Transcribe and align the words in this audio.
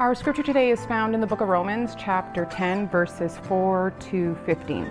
Our 0.00 0.14
scripture 0.14 0.44
today 0.44 0.70
is 0.70 0.86
found 0.86 1.12
in 1.12 1.20
the 1.20 1.26
book 1.26 1.40
of 1.40 1.48
Romans, 1.48 1.96
chapter 1.98 2.44
10, 2.44 2.88
verses 2.88 3.36
4 3.48 3.92
to 3.98 4.38
15. 4.46 4.88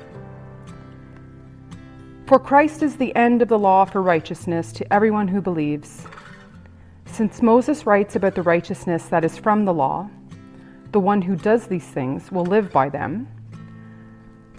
For 2.25 2.37
Christ 2.37 2.83
is 2.83 2.97
the 2.97 3.15
end 3.15 3.41
of 3.41 3.47
the 3.47 3.57
law 3.57 3.85
for 3.85 4.01
righteousness 4.01 4.73
to 4.73 4.93
everyone 4.93 5.29
who 5.29 5.39
believes. 5.39 6.05
Since 7.05 7.41
Moses 7.41 7.85
writes 7.85 8.17
about 8.17 8.35
the 8.35 8.41
righteousness 8.41 9.05
that 9.05 9.23
is 9.23 9.37
from 9.37 9.63
the 9.63 9.73
law, 9.73 10.09
the 10.91 10.99
one 10.99 11.21
who 11.21 11.37
does 11.37 11.67
these 11.67 11.87
things 11.87 12.29
will 12.29 12.45
live 12.45 12.73
by 12.73 12.89
them. 12.89 13.29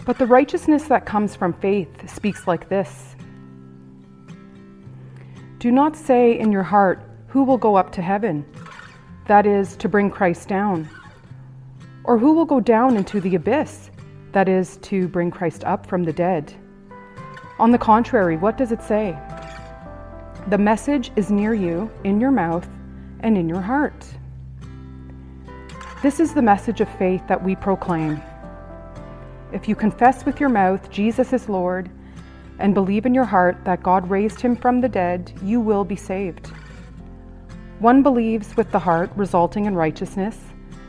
But 0.03 0.17
the 0.17 0.25
righteousness 0.25 0.85
that 0.85 1.05
comes 1.05 1.35
from 1.35 1.53
faith 1.53 2.09
speaks 2.09 2.47
like 2.47 2.69
this 2.69 3.15
Do 5.59 5.71
not 5.71 5.95
say 5.95 6.39
in 6.39 6.51
your 6.51 6.63
heart, 6.63 7.03
Who 7.27 7.43
will 7.43 7.59
go 7.59 7.75
up 7.75 7.91
to 7.91 8.01
heaven? 8.01 8.43
That 9.29 9.45
is, 9.45 9.77
to 9.77 9.87
bring 9.87 10.09
Christ 10.09 10.47
down? 10.47 10.89
Or 12.03 12.17
who 12.17 12.33
will 12.33 12.45
go 12.45 12.59
down 12.59 12.97
into 12.97 13.21
the 13.21 13.35
abyss, 13.35 13.91
that 14.31 14.49
is, 14.49 14.77
to 14.77 15.07
bring 15.07 15.29
Christ 15.29 15.63
up 15.65 15.85
from 15.85 16.03
the 16.03 16.11
dead? 16.11 16.51
On 17.59 17.71
the 17.71 17.77
contrary, 17.77 18.37
what 18.37 18.57
does 18.57 18.71
it 18.71 18.81
say? 18.81 19.15
The 20.47 20.57
message 20.57 21.11
is 21.15 21.29
near 21.29 21.53
you, 21.53 21.91
in 22.03 22.19
your 22.19 22.31
mouth, 22.31 22.67
and 23.19 23.37
in 23.37 23.47
your 23.47 23.61
heart. 23.61 24.03
This 26.01 26.19
is 26.19 26.33
the 26.33 26.41
message 26.41 26.81
of 26.81 26.89
faith 26.97 27.21
that 27.27 27.43
we 27.43 27.55
proclaim. 27.55 28.19
If 29.53 29.69
you 29.69 29.75
confess 29.75 30.25
with 30.25 30.39
your 30.39 30.49
mouth 30.49 30.89
Jesus 30.89 31.33
is 31.33 31.47
Lord 31.49 31.91
and 32.57 32.73
believe 32.73 33.05
in 33.05 33.13
your 33.13 33.25
heart 33.25 33.63
that 33.65 33.83
God 33.83 34.09
raised 34.09 34.41
him 34.41 34.55
from 34.55 34.81
the 34.81 34.89
dead, 34.89 35.31
you 35.43 35.61
will 35.61 35.83
be 35.85 35.95
saved. 35.95 36.51
One 37.79 38.03
believes 38.03 38.57
with 38.57 38.71
the 38.71 38.79
heart, 38.79 39.09
resulting 39.15 39.63
in 39.63 39.73
righteousness, 39.73 40.37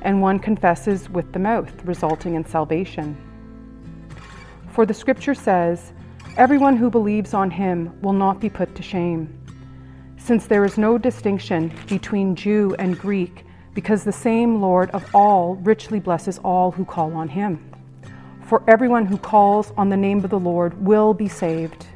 and 0.02 0.20
one 0.20 0.40
confesses 0.40 1.08
with 1.08 1.32
the 1.32 1.38
mouth, 1.38 1.72
resulting 1.84 2.34
in 2.34 2.44
salvation. 2.44 3.16
For 4.72 4.84
the 4.84 4.94
scripture 4.94 5.34
says, 5.34 5.92
Everyone 6.36 6.76
who 6.76 6.90
believes 6.90 7.32
on 7.32 7.48
him 7.48 7.96
will 8.02 8.12
not 8.12 8.40
be 8.40 8.50
put 8.50 8.74
to 8.74 8.82
shame, 8.82 9.32
since 10.16 10.46
there 10.46 10.64
is 10.64 10.78
no 10.78 10.98
distinction 10.98 11.72
between 11.86 12.34
Jew 12.34 12.74
and 12.80 12.98
Greek, 12.98 13.44
because 13.72 14.02
the 14.02 14.10
same 14.10 14.60
Lord 14.60 14.90
of 14.90 15.08
all 15.14 15.54
richly 15.62 16.00
blesses 16.00 16.38
all 16.38 16.72
who 16.72 16.84
call 16.84 17.14
on 17.14 17.28
him. 17.28 17.72
For 18.42 18.64
everyone 18.66 19.06
who 19.06 19.16
calls 19.16 19.72
on 19.76 19.90
the 19.90 19.96
name 19.96 20.24
of 20.24 20.30
the 20.30 20.40
Lord 20.40 20.84
will 20.84 21.14
be 21.14 21.28
saved. 21.28 21.86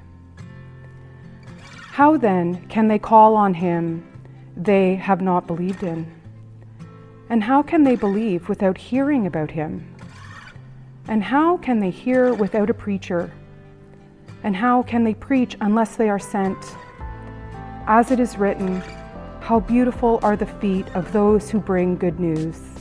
How 1.91 2.16
then 2.16 2.64
can 2.69 2.86
they 2.86 3.00
call 3.00 3.34
on 3.34 3.54
him? 3.54 4.08
They 4.56 4.97
have 4.97 5.20
not 5.20 5.47
believed 5.47 5.83
in? 5.83 6.12
And 7.28 7.42
how 7.42 7.62
can 7.62 7.84
they 7.84 7.97
believe 7.97 8.48
without 8.48 8.78
hearing 8.78 9.27
about 9.27 9.50
him? 9.50 9.94
And 11.08 11.22
how 11.22 11.56
can 11.58 11.80
they 11.80 11.91
hear 11.91 12.34
without 12.34 12.70
a 12.70 12.75
preacher? 12.75 13.32
And 14.42 14.55
how 14.55 14.82
can 14.82 15.05
they 15.05 15.14
preach 15.14 15.56
unless 15.60 15.97
they 15.97 16.08
are 16.08 16.19
sent? 16.19 16.58
As 17.86 18.10
it 18.10 18.20
is 18.20 18.38
written, 18.38 18.82
How 19.41 19.60
beautiful 19.60 20.20
are 20.22 20.36
the 20.36 20.47
feet 20.47 20.86
of 20.94 21.12
those 21.12 21.50
who 21.50 21.60
bring 21.60 21.97
good 21.97 22.20
news. 22.20 22.73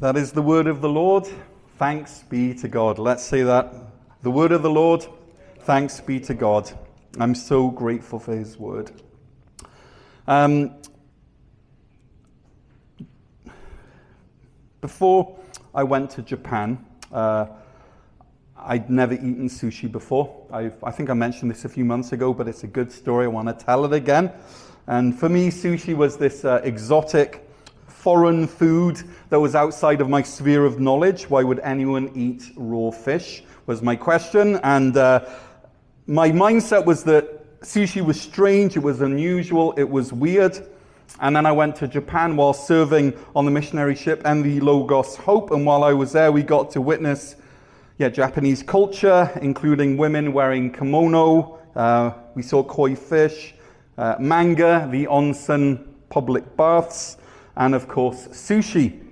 That 0.00 0.16
is 0.16 0.30
the 0.30 0.42
word 0.42 0.68
of 0.68 0.80
the 0.80 0.88
Lord. 0.88 1.26
Thanks 1.76 2.22
be 2.22 2.54
to 2.54 2.68
God. 2.68 3.00
Let's 3.00 3.24
say 3.24 3.42
that. 3.42 3.74
The 4.22 4.30
word 4.30 4.52
of 4.52 4.62
the 4.62 4.70
Lord. 4.70 5.04
Thanks 5.62 5.98
be 6.00 6.20
to 6.20 6.34
God. 6.34 6.70
I'm 7.18 7.34
so 7.34 7.68
grateful 7.68 8.20
for 8.20 8.36
his 8.36 8.56
word. 8.56 8.92
Um, 10.28 10.76
before 14.80 15.36
I 15.74 15.82
went 15.82 16.10
to 16.10 16.22
Japan, 16.22 16.86
uh, 17.10 17.46
I'd 18.56 18.88
never 18.88 19.14
eaten 19.14 19.48
sushi 19.48 19.90
before. 19.90 20.46
i 20.52 20.70
I 20.84 20.92
think 20.92 21.10
I 21.10 21.14
mentioned 21.14 21.50
this 21.50 21.64
a 21.64 21.68
few 21.68 21.84
months 21.84 22.12
ago, 22.12 22.32
but 22.32 22.46
it's 22.46 22.62
a 22.62 22.68
good 22.68 22.92
story. 22.92 23.24
I 23.24 23.28
want 23.28 23.48
to 23.48 23.64
tell 23.64 23.84
it 23.84 23.92
again. 23.92 24.30
And 24.86 25.18
for 25.18 25.28
me, 25.28 25.48
sushi 25.48 25.96
was 25.96 26.16
this 26.16 26.44
uh, 26.44 26.60
exotic 26.62 27.47
foreign 28.08 28.46
food 28.46 29.02
that 29.28 29.38
was 29.38 29.54
outside 29.54 30.00
of 30.00 30.08
my 30.08 30.22
sphere 30.22 30.64
of 30.64 30.80
knowledge. 30.80 31.28
Why 31.28 31.42
would 31.42 31.58
anyone 31.58 32.10
eat 32.14 32.42
raw 32.56 32.90
fish? 32.90 33.42
Was 33.66 33.82
my 33.82 33.96
question. 33.96 34.58
And 34.62 34.96
uh, 34.96 35.26
my 36.06 36.30
mindset 36.30 36.86
was 36.86 37.04
that 37.04 37.60
sushi 37.60 38.02
was 38.02 38.18
strange, 38.18 38.78
it 38.78 38.82
was 38.82 39.02
unusual, 39.02 39.74
it 39.76 39.90
was 39.90 40.10
weird. 40.10 40.58
And 41.20 41.36
then 41.36 41.44
I 41.44 41.52
went 41.52 41.76
to 41.76 41.86
Japan 41.86 42.34
while 42.34 42.54
serving 42.54 43.12
on 43.36 43.44
the 43.44 43.50
missionary 43.50 43.94
ship 43.94 44.22
and 44.24 44.42
the 44.42 44.58
Logos 44.60 45.14
Hope. 45.16 45.50
And 45.50 45.66
while 45.66 45.84
I 45.84 45.92
was 45.92 46.12
there, 46.12 46.32
we 46.32 46.42
got 46.42 46.70
to 46.70 46.80
witness 46.80 47.36
yeah, 47.98 48.08
Japanese 48.08 48.62
culture, 48.62 49.30
including 49.42 49.98
women 49.98 50.32
wearing 50.32 50.72
kimono. 50.72 51.58
Uh, 51.76 52.12
we 52.34 52.40
saw 52.40 52.62
koi 52.62 52.96
fish, 52.96 53.52
uh, 53.98 54.16
manga, 54.18 54.88
the 54.90 55.04
onsen 55.04 55.84
public 56.08 56.56
baths 56.56 57.18
and 57.58 57.74
of 57.74 57.88
course, 57.88 58.28
sushi. 58.28 59.04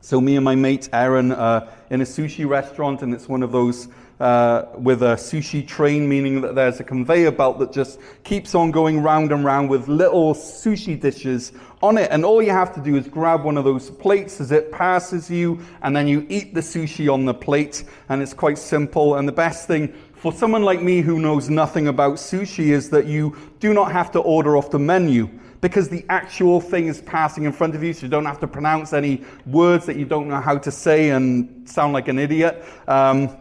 So, 0.00 0.20
me 0.20 0.36
and 0.36 0.44
my 0.44 0.54
mate 0.54 0.88
Aaron 0.92 1.30
are 1.32 1.68
in 1.90 2.00
a 2.00 2.04
sushi 2.04 2.48
restaurant, 2.48 3.02
and 3.02 3.12
it's 3.12 3.28
one 3.28 3.42
of 3.42 3.52
those 3.52 3.88
uh, 4.18 4.64
with 4.78 5.02
a 5.02 5.16
sushi 5.16 5.66
train, 5.66 6.08
meaning 6.08 6.40
that 6.40 6.54
there's 6.54 6.80
a 6.80 6.84
conveyor 6.84 7.32
belt 7.32 7.58
that 7.58 7.72
just 7.72 8.00
keeps 8.24 8.54
on 8.54 8.70
going 8.70 9.02
round 9.02 9.30
and 9.30 9.44
round 9.44 9.68
with 9.68 9.88
little 9.88 10.34
sushi 10.34 10.98
dishes 10.98 11.52
on 11.82 11.98
it. 11.98 12.08
And 12.10 12.24
all 12.24 12.40
you 12.40 12.50
have 12.50 12.74
to 12.76 12.80
do 12.80 12.96
is 12.96 13.08
grab 13.08 13.44
one 13.44 13.58
of 13.58 13.64
those 13.64 13.90
plates 13.90 14.40
as 14.40 14.52
it 14.52 14.72
passes 14.72 15.30
you, 15.30 15.60
and 15.82 15.94
then 15.94 16.08
you 16.08 16.26
eat 16.30 16.54
the 16.54 16.62
sushi 16.62 17.12
on 17.12 17.26
the 17.26 17.34
plate. 17.34 17.84
And 18.08 18.22
it's 18.22 18.34
quite 18.34 18.56
simple. 18.56 19.16
And 19.16 19.28
the 19.28 19.32
best 19.32 19.66
thing 19.66 19.92
for 20.14 20.32
someone 20.32 20.62
like 20.62 20.80
me 20.80 21.02
who 21.02 21.20
knows 21.20 21.50
nothing 21.50 21.88
about 21.88 22.14
sushi 22.14 22.68
is 22.68 22.88
that 22.90 23.04
you 23.04 23.36
do 23.60 23.74
not 23.74 23.92
have 23.92 24.10
to 24.12 24.20
order 24.20 24.56
off 24.56 24.70
the 24.70 24.78
menu 24.78 25.28
because 25.60 25.88
the 25.88 26.04
actual 26.08 26.60
thing 26.60 26.86
is 26.86 27.00
passing 27.02 27.44
in 27.44 27.52
front 27.52 27.74
of 27.74 27.82
you, 27.82 27.92
so 27.92 28.02
you 28.02 28.08
don't 28.08 28.26
have 28.26 28.40
to 28.40 28.46
pronounce 28.46 28.92
any 28.92 29.22
words 29.46 29.86
that 29.86 29.96
you 29.96 30.04
don't 30.04 30.28
know 30.28 30.40
how 30.40 30.58
to 30.58 30.70
say 30.70 31.10
and 31.10 31.68
sound 31.68 31.92
like 31.92 32.08
an 32.08 32.18
idiot. 32.18 32.64
Um, 32.88 33.36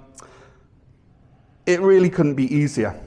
it 1.65 1.81
really 1.81 2.09
couldn't 2.09 2.35
be 2.35 2.53
easier. 2.53 2.99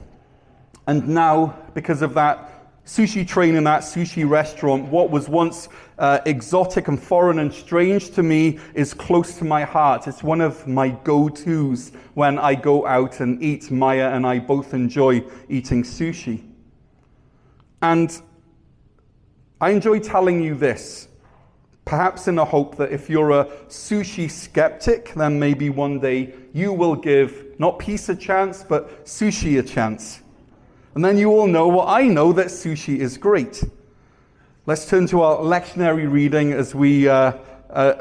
And 0.87 1.07
now, 1.07 1.57
because 1.73 2.01
of 2.01 2.13
that 2.15 2.49
sushi 2.85 3.27
train 3.27 3.55
in 3.55 3.63
that 3.65 3.81
sushi 3.81 4.27
restaurant, 4.27 4.89
what 4.89 5.11
was 5.11 5.29
once 5.29 5.69
uh, 5.99 6.19
exotic 6.25 6.87
and 6.87 7.01
foreign 7.01 7.39
and 7.39 7.53
strange 7.53 8.09
to 8.11 8.23
me 8.23 8.57
is 8.73 8.93
close 8.93 9.37
to 9.37 9.45
my 9.45 9.63
heart. 9.63 10.07
It's 10.07 10.23
one 10.23 10.41
of 10.41 10.65
my 10.65 10.89
go 10.89 11.29
tos 11.29 11.91
when 12.15 12.39
I 12.39 12.55
go 12.55 12.87
out 12.87 13.19
and 13.19 13.41
eat. 13.43 13.69
Maya 13.69 14.09
and 14.09 14.25
I 14.25 14.39
both 14.39 14.73
enjoy 14.73 15.23
eating 15.47 15.83
sushi. 15.83 16.43
And 17.81 18.19
I 19.61 19.71
enjoy 19.71 19.99
telling 19.99 20.41
you 20.41 20.55
this, 20.55 21.09
perhaps 21.83 22.27
in 22.27 22.35
the 22.35 22.45
hope 22.45 22.77
that 22.77 22.91
if 22.91 23.09
you're 23.09 23.31
a 23.31 23.45
sushi 23.67 24.31
skeptic, 24.31 25.13
then 25.15 25.37
maybe 25.37 25.69
one 25.69 25.99
day 25.99 26.33
you 26.53 26.71
will 26.71 26.95
give 26.95 27.59
not 27.59 27.77
peace 27.77 28.07
a 28.07 28.15
chance, 28.15 28.63
but 28.63 29.05
sushi 29.05 29.59
a 29.59 29.63
chance. 29.63 30.21
And 30.95 31.03
then 31.03 31.17
you 31.17 31.29
all 31.31 31.47
know 31.47 31.67
what 31.67 31.89
I 31.89 32.03
know 32.03 32.31
that 32.33 32.47
sushi 32.47 32.99
is 32.99 33.17
great. 33.17 33.63
Let's 34.65 34.89
turn 34.89 35.07
to 35.07 35.21
our 35.23 35.37
lectionary 35.37 36.09
reading 36.09 36.53
as 36.53 36.73
we 36.73 37.09
uh, 37.09 37.33
uh, 37.69 37.93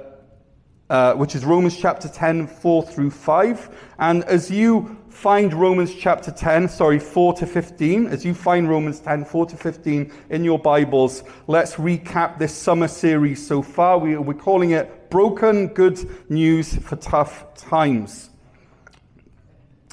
uh, 0.91 1.15
which 1.15 1.35
is 1.35 1.45
Romans 1.45 1.77
chapter 1.77 2.09
10, 2.09 2.47
4 2.47 2.83
through 2.83 3.11
5. 3.11 3.93
And 3.99 4.25
as 4.25 4.51
you 4.51 4.98
find 5.19 5.53
Romans 5.53 5.93
chapter 5.93 6.31
10, 6.31 6.69
sorry, 6.69 7.01
4 7.01 7.33
to 7.33 7.45
15, 7.45 8.07
as 8.07 8.25
you 8.25 8.33
find 8.33 8.71
Romans 8.71 9.01
10, 9.01 9.25
4 9.25 9.47
to 9.47 9.57
15 9.57 10.13
in 10.31 10.45
your 10.45 10.61
Bibles, 10.61 11.25
let's 11.49 11.75
recap 11.75 12.39
this 12.39 12.55
summer 12.55 12.87
series 12.87 13.45
so 13.45 13.61
far. 13.61 13.99
We, 13.99 14.17
we're 14.17 14.35
calling 14.35 14.71
it 14.71 15.11
Broken 15.11 15.75
Good 15.75 15.99
News 16.31 16.77
for 16.77 16.95
Tough 16.95 17.53
Times. 17.57 18.31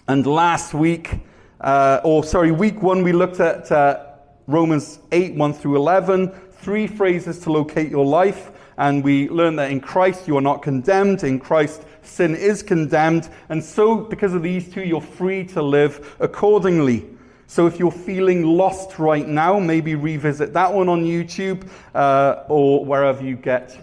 And 0.07 0.27
last 0.27 0.75
week, 0.75 1.21
uh, 1.59 2.01
or 2.03 2.23
sorry, 2.23 2.51
week 2.51 2.83
one, 2.83 3.01
we 3.01 3.11
looked 3.11 3.39
at 3.39 3.71
uh, 3.71 4.05
Romans 4.45 4.99
8, 5.11 5.33
1 5.33 5.53
through 5.53 5.77
11, 5.77 6.29
three 6.51 6.85
phrases 6.85 7.39
to 7.39 7.51
locate 7.51 7.89
your 7.89 8.05
life 8.05 8.51
and 8.77 9.03
we 9.03 9.29
learn 9.29 9.55
that 9.57 9.71
in 9.71 9.79
Christ 9.79 10.27
you 10.27 10.37
are 10.37 10.41
not 10.41 10.61
condemned. 10.61 11.23
In 11.23 11.39
Christ, 11.39 11.83
sin 12.01 12.35
is 12.35 12.61
condemned. 12.63 13.29
And 13.49 13.63
so, 13.63 13.97
because 13.97 14.33
of 14.33 14.43
these 14.43 14.71
two, 14.71 14.83
you're 14.83 15.01
free 15.01 15.45
to 15.47 15.61
live 15.61 16.15
accordingly. 16.19 17.05
So 17.47 17.67
if 17.67 17.77
you're 17.77 17.91
feeling 17.91 18.43
lost 18.43 18.97
right 18.97 19.27
now, 19.27 19.59
maybe 19.59 19.93
revisit 19.95 20.53
that 20.53 20.73
one 20.73 20.89
on 20.89 21.03
YouTube 21.03 21.69
uh, 21.93 22.43
or 22.49 22.83
wherever 22.83 23.23
you 23.23 23.35
get 23.35 23.77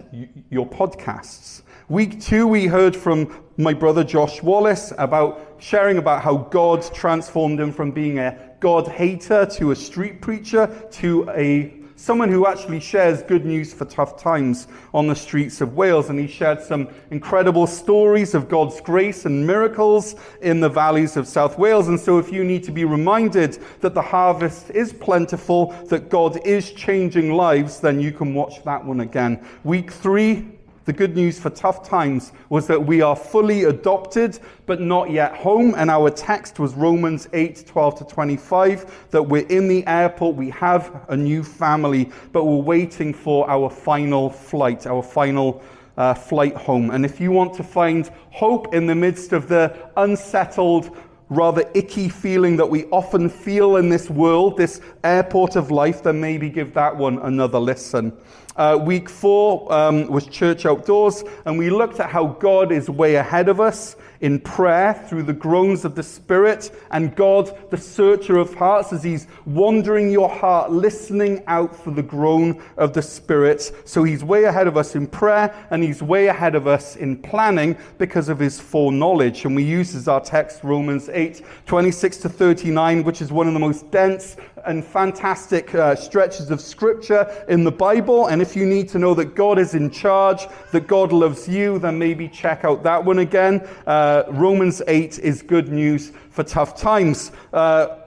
your 0.49 0.67
podcasts. 0.67 1.61
Week 1.87 2.19
two, 2.21 2.45
we 2.45 2.65
heard 2.65 2.95
from 2.95 3.43
my 3.57 3.73
brother 3.73 4.03
Josh 4.03 4.41
Wallace 4.41 4.91
about 4.97 5.55
sharing 5.59 5.97
about 5.97 6.23
how 6.23 6.37
God 6.37 6.83
transformed 6.93 7.59
him 7.59 7.71
from 7.71 7.91
being 7.91 8.19
a 8.19 8.37
God 8.59 8.87
hater 8.87 9.45
to 9.45 9.71
a 9.71 9.75
street 9.75 10.21
preacher 10.21 10.67
to 10.91 11.29
a 11.29 11.82
someone 12.03 12.29
who 12.29 12.45
actually 12.45 12.81
shares 12.81 13.21
good 13.23 13.45
news 13.45 13.73
for 13.73 13.85
tough 13.85 14.21
times 14.21 14.67
on 14.93 15.07
the 15.07 15.15
streets 15.15 15.61
of 15.61 15.73
Wales. 15.77 16.09
And 16.09 16.19
he 16.19 16.27
shared 16.27 16.61
some 16.61 16.89
incredible 17.11 17.65
stories 17.65 18.33
of 18.33 18.49
God's 18.49 18.81
grace 18.81 19.23
and 19.23 19.47
miracles 19.47 20.15
in 20.41 20.59
the 20.59 20.67
valleys 20.67 21.15
of 21.15 21.29
South 21.29 21.57
Wales. 21.57 21.87
And 21.87 21.97
so, 21.97 22.17
if 22.17 22.29
you 22.29 22.43
need 22.43 22.61
to 22.65 22.73
be 22.73 22.83
reminded 22.83 23.57
that 23.79 23.93
the 23.93 24.01
harvest 24.01 24.69
is 24.71 24.91
plentiful, 24.91 25.67
that 25.87 26.09
God 26.09 26.45
is 26.45 26.73
changing 26.73 27.31
lives, 27.31 27.79
then 27.79 28.01
you 28.01 28.11
can 28.11 28.33
watch 28.33 28.61
that 28.65 28.83
one 28.83 28.99
again. 28.99 29.41
Week 29.63 29.89
three, 29.89 30.59
the 30.85 30.93
good 30.93 31.15
news 31.15 31.39
for 31.39 31.49
tough 31.49 31.87
times 31.87 32.33
was 32.49 32.67
that 32.67 32.85
we 32.85 33.01
are 33.01 33.15
fully 33.15 33.63
adopted, 33.63 34.39
but 34.65 34.81
not 34.81 35.11
yet 35.11 35.35
home. 35.35 35.73
And 35.77 35.89
our 35.89 36.09
text 36.09 36.59
was 36.59 36.73
Romans 36.73 37.27
8 37.33 37.65
12 37.65 37.99
to 37.99 38.05
25, 38.05 39.09
that 39.11 39.23
we're 39.23 39.47
in 39.47 39.67
the 39.67 39.85
airport, 39.87 40.35
we 40.35 40.49
have 40.49 41.05
a 41.09 41.15
new 41.15 41.43
family, 41.43 42.11
but 42.31 42.43
we're 42.43 42.57
waiting 42.57 43.13
for 43.13 43.49
our 43.49 43.69
final 43.69 44.29
flight, 44.29 44.85
our 44.85 45.01
final 45.01 45.61
uh, 45.97 46.13
flight 46.13 46.55
home. 46.55 46.91
And 46.91 47.05
if 47.05 47.19
you 47.21 47.31
want 47.31 47.53
to 47.55 47.63
find 47.63 48.09
hope 48.31 48.73
in 48.73 48.85
the 48.85 48.95
midst 48.95 49.31
of 49.31 49.47
the 49.47 49.89
unsettled, 49.95 50.97
rather 51.35 51.69
icky 51.73 52.09
feeling 52.09 52.55
that 52.57 52.69
we 52.69 52.85
often 52.85 53.29
feel 53.29 53.77
in 53.77 53.89
this 53.89 54.09
world, 54.09 54.57
this 54.57 54.81
airport 55.03 55.55
of 55.55 55.71
life, 55.71 56.03
then 56.03 56.19
maybe 56.19 56.49
give 56.49 56.73
that 56.73 56.95
one 56.95 57.19
another 57.19 57.59
listen. 57.59 58.13
Uh, 58.55 58.77
week 58.79 59.09
four 59.09 59.71
um, 59.73 60.05
was 60.07 60.27
church 60.27 60.65
outdoors, 60.65 61.23
and 61.45 61.57
we 61.57 61.69
looked 61.69 61.99
at 61.99 62.09
how 62.09 62.27
God 62.27 62.71
is 62.71 62.89
way 62.89 63.15
ahead 63.15 63.49
of 63.49 63.59
us 63.59 63.95
in 64.23 64.39
prayer 64.39 64.93
through 65.09 65.21
the 65.21 65.33
groans 65.33 65.83
of 65.83 65.95
the 65.95 66.01
Spirit, 66.01 66.71
and 66.91 67.13
God, 67.13 67.69
the 67.69 67.77
searcher 67.77 68.37
of 68.37 68.53
hearts, 68.53 68.93
as 68.93 69.03
He's 69.03 69.27
wandering 69.45 70.09
your 70.09 70.29
heart, 70.29 70.71
listening 70.71 71.43
out 71.47 71.75
for 71.75 71.91
the 71.91 72.01
groan 72.01 72.63
of 72.77 72.93
the 72.93 73.01
Spirit. 73.01 73.73
So 73.83 74.03
He's 74.03 74.23
way 74.23 74.45
ahead 74.45 74.65
of 74.65 74.77
us 74.77 74.95
in 74.95 75.07
prayer, 75.07 75.53
and 75.71 75.83
He's 75.83 76.01
way 76.01 76.27
ahead 76.27 76.55
of 76.55 76.67
us 76.67 76.95
in 76.95 77.17
planning 77.17 77.77
because 77.97 78.29
of 78.29 78.39
His 78.39 78.61
foreknowledge. 78.61 79.43
And 79.43 79.57
we 79.57 79.63
use 79.63 79.93
as 79.93 80.07
our 80.07 80.21
text 80.21 80.63
Romans 80.63 81.09
8 81.09 81.41
26 81.65 82.17
to 82.17 82.29
39, 82.29 83.03
which 83.03 83.21
is 83.21 83.29
one 83.29 83.49
of 83.49 83.53
the 83.53 83.59
most 83.59 83.91
dense 83.91 84.37
and 84.65 84.83
fantastic 84.85 85.73
uh, 85.75 85.95
stretches 85.95 86.51
of 86.51 86.61
scripture 86.61 87.45
in 87.47 87.63
the 87.63 87.71
Bible. 87.71 88.27
And 88.27 88.41
if 88.41 88.55
you 88.55 88.65
need 88.65 88.89
to 88.89 88.99
know 88.99 89.13
that 89.13 89.35
God 89.35 89.59
is 89.59 89.75
in 89.75 89.89
charge, 89.89 90.47
that 90.71 90.87
God 90.87 91.11
loves 91.11 91.47
you, 91.47 91.79
then 91.79 91.97
maybe 91.97 92.27
check 92.27 92.63
out 92.63 92.83
that 92.83 93.03
one 93.03 93.19
again. 93.19 93.67
Uh, 93.85 94.23
Romans 94.29 94.81
8 94.87 95.19
is 95.19 95.41
good 95.41 95.69
news 95.69 96.11
for 96.29 96.43
tough 96.43 96.75
times. 96.75 97.31
Uh, 97.51 97.97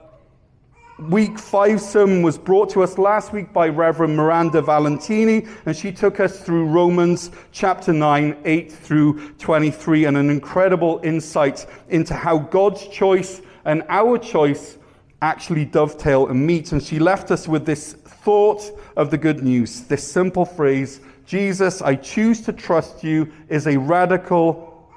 week 0.99 1.37
five 1.37 1.79
sermon 1.79 2.23
was 2.23 2.37
brought 2.37 2.69
to 2.71 2.81
us 2.81 2.97
last 2.97 3.31
week 3.31 3.53
by 3.53 3.67
Reverend 3.67 4.15
Miranda 4.15 4.61
Valentini, 4.61 5.45
and 5.65 5.75
she 5.75 5.91
took 5.91 6.19
us 6.19 6.41
through 6.41 6.65
Romans 6.65 7.29
chapter 7.51 7.93
9, 7.93 8.35
8 8.43 8.71
through 8.71 9.33
23, 9.33 10.05
and 10.05 10.17
an 10.17 10.29
incredible 10.29 10.99
insight 11.03 11.67
into 11.89 12.13
how 12.15 12.39
God's 12.39 12.87
choice 12.87 13.41
and 13.65 13.83
our 13.89 14.17
choice 14.17 14.77
actually 15.21 15.65
dovetail 15.65 16.27
and 16.27 16.45
meet. 16.45 16.71
And 16.71 16.81
she 16.81 16.99
left 16.99 17.31
us 17.31 17.47
with 17.47 17.65
this 17.65 17.93
thought 17.93 18.63
of 18.95 19.09
the 19.11 19.17
good 19.17 19.43
news, 19.43 19.81
this 19.81 20.09
simple 20.09 20.45
phrase 20.45 20.99
Jesus, 21.25 21.81
I 21.81 21.95
choose 21.95 22.39
to 22.43 22.53
trust 22.53 23.03
you, 23.03 23.29
is 23.49 23.67
a 23.67 23.77
radical 23.77 24.89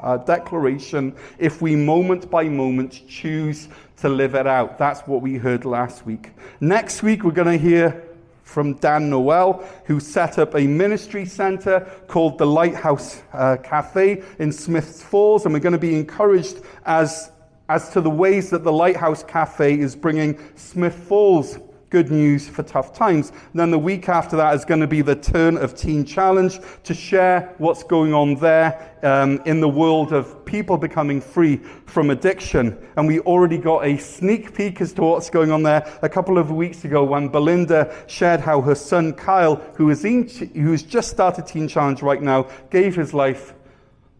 uh, 0.00 0.16
declaration 0.16 1.14
if 1.38 1.62
we 1.62 1.76
moment 1.76 2.28
by 2.28 2.48
moment 2.48 3.06
choose 3.08 3.68
to 3.98 4.08
live 4.08 4.34
it 4.34 4.48
out. 4.48 4.78
That's 4.78 5.02
what 5.02 5.22
we 5.22 5.36
heard 5.36 5.64
last 5.64 6.04
week. 6.04 6.30
Next 6.60 7.04
week, 7.04 7.22
we're 7.22 7.30
going 7.30 7.56
to 7.56 7.64
hear 7.64 8.02
from 8.42 8.74
Dan 8.74 9.10
Noel, 9.10 9.64
who 9.84 10.00
set 10.00 10.40
up 10.40 10.56
a 10.56 10.66
ministry 10.66 11.24
center 11.24 11.88
called 12.08 12.36
the 12.38 12.46
Lighthouse 12.46 13.22
uh, 13.32 13.56
Cafe 13.62 14.24
in 14.40 14.50
Smiths 14.50 15.04
Falls. 15.04 15.44
And 15.44 15.54
we're 15.54 15.60
going 15.60 15.72
to 15.72 15.78
be 15.78 15.94
encouraged 15.94 16.62
as 16.84 17.30
as 17.70 17.88
to 17.88 18.00
the 18.00 18.10
ways 18.10 18.50
that 18.50 18.64
the 18.64 18.72
Lighthouse 18.72 19.22
Cafe 19.22 19.78
is 19.78 19.94
bringing 19.94 20.36
Smiths 20.56 20.96
Falls 21.06 21.56
good 21.88 22.10
news 22.10 22.48
for 22.48 22.64
tough 22.64 22.92
times. 22.92 23.30
And 23.30 23.60
then 23.60 23.70
the 23.70 23.78
week 23.78 24.08
after 24.08 24.36
that 24.36 24.56
is 24.56 24.64
going 24.64 24.80
to 24.80 24.88
be 24.88 25.02
the 25.02 25.14
turn 25.14 25.56
of 25.56 25.76
Teen 25.76 26.04
Challenge 26.04 26.58
to 26.82 26.94
share 26.94 27.54
what's 27.58 27.84
going 27.84 28.12
on 28.12 28.34
there 28.34 28.96
um, 29.04 29.40
in 29.46 29.60
the 29.60 29.68
world 29.68 30.12
of 30.12 30.44
people 30.44 30.78
becoming 30.78 31.20
free 31.20 31.58
from 31.86 32.10
addiction. 32.10 32.76
And 32.96 33.06
we 33.06 33.20
already 33.20 33.58
got 33.58 33.84
a 33.84 33.98
sneak 33.98 34.52
peek 34.52 34.80
as 34.80 34.92
to 34.94 35.02
what's 35.02 35.30
going 35.30 35.52
on 35.52 35.62
there 35.62 35.88
a 36.02 36.08
couple 36.08 36.38
of 36.38 36.50
weeks 36.50 36.84
ago 36.84 37.04
when 37.04 37.28
Belinda 37.28 37.94
shared 38.08 38.40
how 38.40 38.60
her 38.60 38.74
son 38.74 39.12
Kyle, 39.12 39.56
who 39.74 39.90
is 39.90 40.04
in, 40.04 40.28
who's 40.54 40.82
just 40.82 41.08
started 41.08 41.46
Teen 41.46 41.68
Challenge 41.68 42.02
right 42.02 42.22
now, 42.22 42.48
gave 42.70 42.96
his 42.96 43.14
life, 43.14 43.54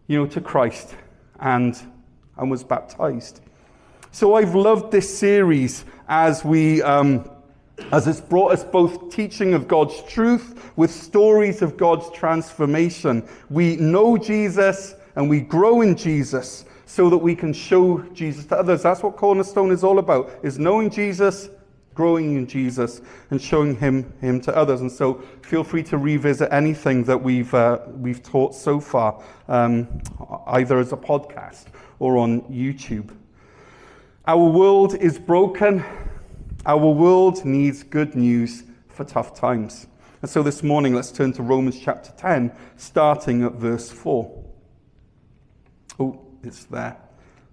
you 0.07 0.17
know, 0.17 0.27
to 0.27 0.39
Christ 0.39 0.95
and 1.41 1.90
and 2.41 2.51
was 2.51 2.63
baptized. 2.63 3.39
So 4.11 4.35
I've 4.35 4.55
loved 4.55 4.91
this 4.91 5.17
series 5.17 5.85
as 6.09 6.43
we. 6.43 6.81
Um, 6.81 7.29
as 7.91 8.07
it's 8.07 8.21
brought 8.21 8.51
us 8.51 8.63
both 8.63 9.09
teaching 9.09 9.53
of 9.53 9.67
God's 9.67 10.03
truth 10.03 10.71
with 10.75 10.91
stories 10.91 11.61
of 11.61 11.77
God's 11.77 12.09
transformation. 12.11 13.27
We 13.49 13.75
know 13.77 14.17
Jesus 14.17 14.93
and 15.15 15.29
we 15.29 15.41
grow 15.41 15.81
in 15.81 15.95
Jesus 15.95 16.65
so 16.85 17.09
that 17.09 17.17
we 17.17 17.35
can 17.35 17.53
show 17.53 17.99
Jesus 18.13 18.45
to 18.45 18.57
others. 18.57 18.83
That's 18.83 19.01
what 19.01 19.15
Cornerstone 19.17 19.71
is 19.71 19.83
all 19.83 19.99
about, 19.99 20.29
is 20.43 20.59
knowing 20.59 20.89
Jesus, 20.89 21.49
growing 21.93 22.35
in 22.35 22.47
Jesus, 22.47 23.01
and 23.29 23.41
showing 23.41 23.75
him, 23.77 24.13
him 24.21 24.41
to 24.41 24.55
others. 24.55 24.81
And 24.81 24.91
so 24.91 25.15
feel 25.41 25.63
free 25.63 25.83
to 25.83 25.97
revisit 25.97 26.51
anything 26.51 27.03
that 27.05 27.21
we've, 27.21 27.53
uh, 27.53 27.79
we've 27.87 28.21
taught 28.21 28.53
so 28.53 28.79
far, 28.79 29.23
um, 29.47 30.01
either 30.47 30.79
as 30.79 30.91
a 30.91 30.97
podcast 30.97 31.65
or 32.01 32.17
on 32.17 32.41
YouTube. 32.49 33.15
Our 34.25 34.43
world 34.43 34.95
is 34.95 35.19
broken. 35.19 35.85
Our 36.65 36.87
world 36.87 37.45
needs 37.45 37.83
good 37.83 38.15
news 38.15 38.63
for 38.89 39.03
tough 39.03 39.35
times. 39.35 39.85
And 40.23 40.29
so 40.29 40.41
this 40.41 40.63
morning, 40.63 40.95
let's 40.95 41.11
turn 41.11 41.31
to 41.33 41.43
Romans 41.43 41.79
chapter 41.79 42.11
10, 42.17 42.51
starting 42.75 43.43
at 43.43 43.53
verse 43.53 43.91
4. 43.91 44.43
Oh, 45.99 46.19
it's 46.43 46.63
there. 46.63 46.97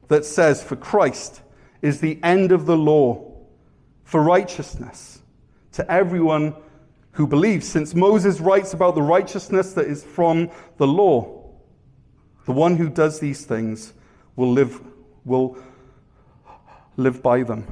That 0.09 0.25
says, 0.25 0.63
For 0.63 0.77
Christ 0.77 1.43
is 1.83 2.01
the 2.01 2.19
end 2.23 2.51
of 2.51 2.65
the 2.65 2.77
law 2.77 3.31
for 4.05 4.23
righteousness 4.23 5.21
to 5.73 5.93
everyone 5.93 6.55
who 7.13 7.27
believes, 7.27 7.69
since 7.69 7.95
Moses 7.95 8.41
writes 8.41 8.73
about 8.73 8.95
the 8.95 9.03
righteousness 9.03 9.75
that 9.75 9.85
is 9.85 10.05
from 10.05 10.51
the 10.79 10.87
law. 10.87 11.51
The 12.47 12.53
one 12.53 12.77
who 12.79 12.89
does 12.89 13.21
these 13.21 13.45
things 13.45 13.93
will 14.39 14.53
live, 14.53 14.81
will 15.25 15.59
live 16.97 17.21
by 17.23 17.43
them. 17.43 17.67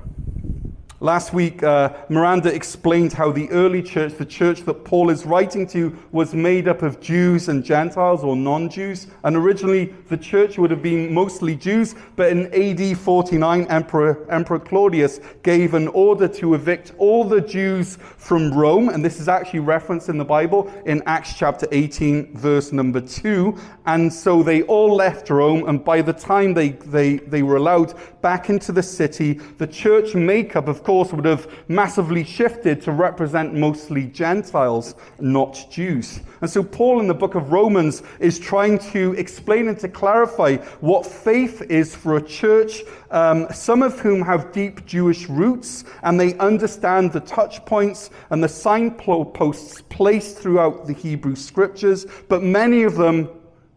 Last 1.07 1.33
week, 1.33 1.63
uh, 1.63 1.93
Miranda 2.09 2.53
explained 2.53 3.13
how 3.13 3.31
the 3.31 3.49
early 3.51 3.81
church, 3.81 4.15
the 4.15 4.27
church 4.27 4.63
that 4.63 4.85
Paul 4.85 5.09
is 5.09 5.25
writing 5.25 5.65
to, 5.69 5.97
was 6.11 6.35
made 6.35 6.67
up 6.67 6.83
of 6.83 6.99
Jews 6.99 7.49
and 7.49 7.65
Gentiles 7.65 8.25
or 8.25 8.35
non 8.35 8.69
Jews. 8.69 9.07
And 9.23 9.37
originally, 9.37 9.95
the 10.09 10.17
church 10.17 10.59
would 10.59 10.73
have 10.73 10.83
been 10.83 11.15
mostly 11.15 11.55
Jews, 11.55 11.95
but 12.17 12.33
in 12.33 12.53
AD 12.53 12.99
49, 12.99 13.67
Emperor, 13.67 14.29
Emperor 14.33 14.59
Claudius 14.59 15.21
gave 15.45 15.75
an 15.75 15.87
order 15.87 16.27
to 16.27 16.55
evict 16.55 16.93
all 16.99 17.23
the 17.23 17.41
Jews 17.41 17.99
from 18.17 18.53
Rome. 18.53 18.89
And 18.89 19.05
this 19.05 19.21
is 19.21 19.29
actually 19.29 19.61
referenced 19.61 20.09
in 20.09 20.19
the 20.19 20.25
Bible 20.25 20.73
in 20.87 21.05
Acts 21.07 21.35
chapter 21.35 21.69
18, 21.71 22.37
verse 22.37 22.73
number 22.73 23.01
2. 23.01 23.57
And 23.87 24.13
so 24.13 24.43
they 24.43 24.63
all 24.63 24.97
left 24.97 25.31
Rome. 25.31 25.69
And 25.69 25.85
by 25.85 26.03
the 26.03 26.13
time 26.13 26.53
they, 26.53 26.71
they, 26.71 27.19
they 27.19 27.45
were 27.45 27.59
allowed 27.59 27.95
back 28.23 28.51
into 28.51 28.73
the 28.73 28.83
city, 28.83 29.35
the 29.35 29.69
church 29.69 30.17
makeup, 30.17 30.67
of 30.67 30.83
course, 30.83 30.96
would 31.05 31.25
have 31.25 31.51
massively 31.69 32.25
shifted 32.25 32.81
to 32.83 32.93
represent 32.93 33.55
mostly 33.55 34.07
Gentiles, 34.07 34.95
not 35.21 35.67
Jews. 35.71 36.21
And 36.41 36.51
so 36.51 36.63
Paul 36.63 37.01
in 37.01 37.07
the 37.07 37.15
book 37.15 37.35
of 37.35 37.53
Romans 37.53 38.03
is 38.19 38.39
trying 38.39 38.79
to 38.91 39.13
explain 39.15 39.69
and 39.69 39.79
to 39.81 39.89
clarify 39.89 40.57
what 40.81 41.05
faith 41.05 41.63
is 41.63 41.95
for 41.95 42.17
a 42.17 42.23
church, 42.23 42.83
um, 43.11 43.47
some 43.53 43.83
of 43.83 44.01
whom 44.01 44.23
have 44.23 44.53
deep 44.53 44.87
Jewish 44.87 45.29
roots, 45.29 45.85
and 46.03 46.19
they 46.19 46.37
understand 46.39 47.13
the 47.13 47.21
touch 47.21 47.65
points 47.65 48.11
and 48.31 48.43
the 48.43 48.49
signposts 48.49 49.83
placed 49.89 50.39
throughout 50.39 50.87
the 50.87 50.95
Hebrew 50.95 51.37
scriptures, 51.37 52.07
but 52.29 52.43
many 52.43 52.83
of 52.83 52.97
them, 52.97 53.29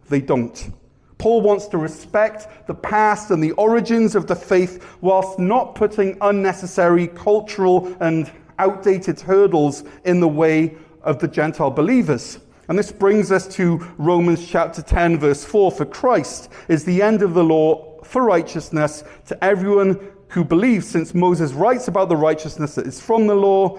they 0.09 0.21
don't. 0.21 0.78
Paul 1.19 1.41
wants 1.41 1.67
to 1.67 1.77
respect 1.77 2.47
the 2.65 2.73
past 2.73 3.29
and 3.29 3.43
the 3.43 3.51
origins 3.51 4.15
of 4.15 4.25
the 4.25 4.35
faith 4.35 4.97
whilst 5.01 5.37
not 5.37 5.75
putting 5.75 6.17
unnecessary 6.21 7.07
cultural 7.07 7.93
and 7.99 8.31
outdated 8.57 9.19
hurdles 9.19 9.83
in 10.05 10.21
the 10.21 10.27
way 10.27 10.77
of 11.03 11.19
the 11.19 11.27
Gentile 11.27 11.71
believers. 11.71 12.39
And 12.69 12.79
this 12.79 12.93
brings 12.93 13.33
us 13.33 13.47
to 13.55 13.85
Romans 13.97 14.47
chapter 14.47 14.81
10, 14.81 15.19
verse 15.19 15.43
4. 15.43 15.71
For 15.71 15.85
Christ 15.85 16.51
is 16.69 16.85
the 16.85 17.01
end 17.01 17.21
of 17.21 17.33
the 17.33 17.43
law 17.43 18.01
for 18.03 18.23
righteousness 18.23 19.03
to 19.25 19.43
everyone 19.43 19.99
who 20.29 20.45
believes, 20.45 20.87
since 20.87 21.13
Moses 21.13 21.51
writes 21.51 21.89
about 21.89 22.07
the 22.07 22.15
righteousness 22.15 22.75
that 22.75 22.87
is 22.87 23.01
from 23.01 23.27
the 23.27 23.35
law, 23.35 23.77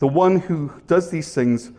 the 0.00 0.08
one 0.08 0.40
who 0.40 0.70
does 0.86 1.10
these 1.10 1.32
things 1.32 1.72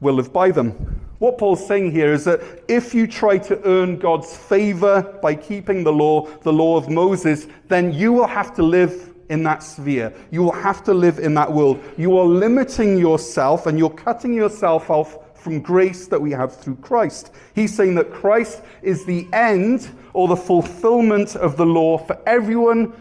will 0.00 0.14
live 0.14 0.34
by 0.34 0.50
them. 0.50 1.00
What 1.20 1.36
Paul's 1.36 1.66
saying 1.66 1.92
here 1.92 2.14
is 2.14 2.24
that 2.24 2.40
if 2.66 2.94
you 2.94 3.06
try 3.06 3.36
to 3.36 3.62
earn 3.68 3.98
God's 3.98 4.34
favor 4.34 5.02
by 5.20 5.34
keeping 5.34 5.84
the 5.84 5.92
law, 5.92 6.26
the 6.38 6.52
law 6.52 6.78
of 6.78 6.88
Moses, 6.88 7.46
then 7.68 7.92
you 7.92 8.10
will 8.10 8.26
have 8.26 8.54
to 8.54 8.62
live 8.62 9.12
in 9.28 9.42
that 9.42 9.62
sphere. 9.62 10.14
You 10.30 10.42
will 10.42 10.52
have 10.52 10.82
to 10.84 10.94
live 10.94 11.18
in 11.18 11.34
that 11.34 11.52
world. 11.52 11.84
You 11.98 12.16
are 12.16 12.24
limiting 12.24 12.96
yourself 12.96 13.66
and 13.66 13.78
you're 13.78 13.90
cutting 13.90 14.32
yourself 14.32 14.88
off 14.88 15.18
from 15.38 15.60
grace 15.60 16.06
that 16.06 16.18
we 16.18 16.30
have 16.30 16.56
through 16.56 16.76
Christ. 16.76 17.32
He's 17.54 17.74
saying 17.76 17.96
that 17.96 18.10
Christ 18.10 18.62
is 18.80 19.04
the 19.04 19.28
end 19.34 19.90
or 20.14 20.26
the 20.26 20.36
fulfillment 20.36 21.36
of 21.36 21.58
the 21.58 21.66
law 21.66 21.98
for 21.98 22.18
everyone 22.26 22.94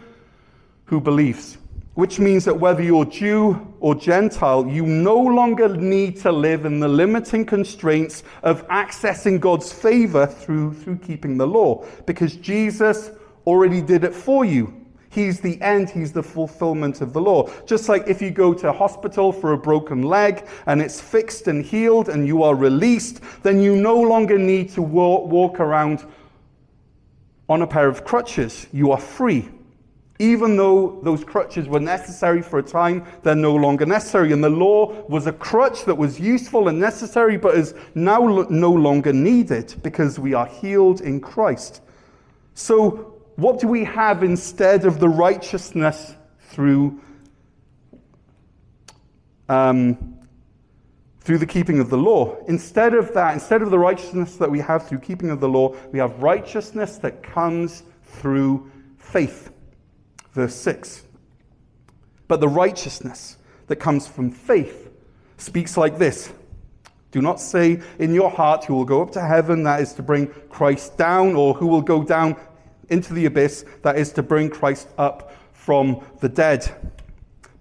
who 0.83 0.99
believes. 0.99 1.57
Which 1.99 2.17
means 2.17 2.45
that 2.45 2.57
whether 2.57 2.81
you're 2.81 3.03
Jew 3.03 3.75
or 3.81 3.93
Gentile, 3.93 4.65
you 4.65 4.85
no 4.85 5.17
longer 5.17 5.67
need 5.75 6.15
to 6.21 6.31
live 6.31 6.63
in 6.63 6.79
the 6.79 6.87
limiting 6.87 7.45
constraints 7.45 8.23
of 8.41 8.65
accessing 8.69 9.37
God's 9.37 9.73
favor 9.73 10.25
through, 10.25 10.75
through 10.75 10.99
keeping 10.99 11.37
the 11.37 11.45
law, 11.45 11.85
because 12.05 12.37
Jesus 12.37 13.11
already 13.45 13.81
did 13.81 14.05
it 14.05 14.15
for 14.15 14.45
you. 14.45 14.73
He's 15.09 15.41
the 15.41 15.61
end, 15.61 15.89
he's 15.89 16.13
the 16.13 16.23
fulfillment 16.23 17.01
of 17.01 17.11
the 17.11 17.19
law. 17.19 17.49
Just 17.65 17.89
like 17.89 18.07
if 18.07 18.21
you 18.21 18.31
go 18.31 18.53
to 18.53 18.71
hospital 18.71 19.33
for 19.33 19.51
a 19.51 19.57
broken 19.57 20.01
leg 20.01 20.47
and 20.67 20.81
it's 20.81 21.01
fixed 21.01 21.49
and 21.49 21.65
healed 21.65 22.07
and 22.07 22.25
you 22.25 22.43
are 22.43 22.55
released, 22.55 23.19
then 23.43 23.61
you 23.61 23.75
no 23.75 23.99
longer 23.99 24.39
need 24.39 24.69
to 24.69 24.81
walk, 24.81 25.29
walk 25.29 25.59
around 25.59 26.05
on 27.49 27.61
a 27.61 27.67
pair 27.67 27.89
of 27.89 28.05
crutches. 28.05 28.67
You 28.71 28.93
are 28.93 29.01
free. 29.01 29.49
Even 30.21 30.57
though 30.57 30.99
those 31.01 31.23
crutches 31.23 31.69
were 31.69 31.79
necessary 31.79 32.41
for 32.41 32.59
a 32.59 32.63
time, 32.63 33.05
they're 33.23 33.35
no 33.35 33.55
longer 33.55 33.85
necessary. 33.85 34.33
And 34.33 34.43
the 34.43 34.49
law 34.49 34.87
was 35.07 35.27
a 35.27 35.31
crutch 35.31 35.85
that 35.85 35.95
was 35.95 36.19
useful 36.19 36.67
and 36.67 36.77
necessary, 36.77 37.37
but 37.37 37.55
is 37.55 37.73
now 37.95 38.45
no 38.49 38.71
longer 38.71 39.13
needed 39.13 39.75
because 39.81 40.19
we 40.19 40.33
are 40.33 40.45
healed 40.45 40.99
in 40.99 41.21
Christ. 41.21 41.81
So 42.53 43.15
what 43.37 43.61
do 43.61 43.69
we 43.69 43.85
have 43.85 44.21
instead 44.21 44.83
of 44.83 44.99
the 44.99 45.07
righteousness 45.07 46.13
through, 46.49 46.99
um, 49.47 50.17
through 51.21 51.37
the 51.37 51.45
keeping 51.45 51.79
of 51.79 51.89
the 51.89 51.97
law? 51.97 52.35
Instead 52.49 52.93
of 52.93 53.13
that, 53.13 53.33
instead 53.33 53.61
of 53.61 53.71
the 53.71 53.79
righteousness 53.79 54.35
that 54.35 54.51
we 54.51 54.59
have 54.59 54.85
through 54.85 54.99
keeping 54.99 55.29
of 55.29 55.39
the 55.39 55.47
law, 55.47 55.73
we 55.93 55.99
have 55.99 56.21
righteousness 56.21 56.97
that 56.97 57.23
comes 57.23 57.83
through 58.03 58.69
faith. 58.97 59.51
Verse 60.33 60.55
6. 60.55 61.03
But 62.27 62.39
the 62.39 62.47
righteousness 62.47 63.37
that 63.67 63.77
comes 63.77 64.07
from 64.07 64.31
faith 64.31 64.89
speaks 65.37 65.77
like 65.77 65.97
this 65.97 66.31
do 67.11 67.21
not 67.21 67.41
say 67.41 67.81
in 67.97 68.13
your 68.13 68.29
heart, 68.29 68.65
who 68.65 68.75
will 68.75 68.85
go 68.85 69.01
up 69.01 69.11
to 69.11 69.21
heaven, 69.21 69.63
that 69.63 69.81
is 69.81 69.93
to 69.93 70.03
bring 70.03 70.27
Christ 70.49 70.97
down, 70.97 71.35
or 71.35 71.53
who 71.53 71.65
will 71.65 71.81
go 71.81 72.03
down 72.03 72.35
into 72.89 73.13
the 73.13 73.25
abyss, 73.25 73.65
that 73.81 73.97
is 73.97 74.11
to 74.13 74.23
bring 74.23 74.49
Christ 74.49 74.89
up 74.97 75.33
from 75.53 76.03
the 76.19 76.29
dead. 76.29 76.71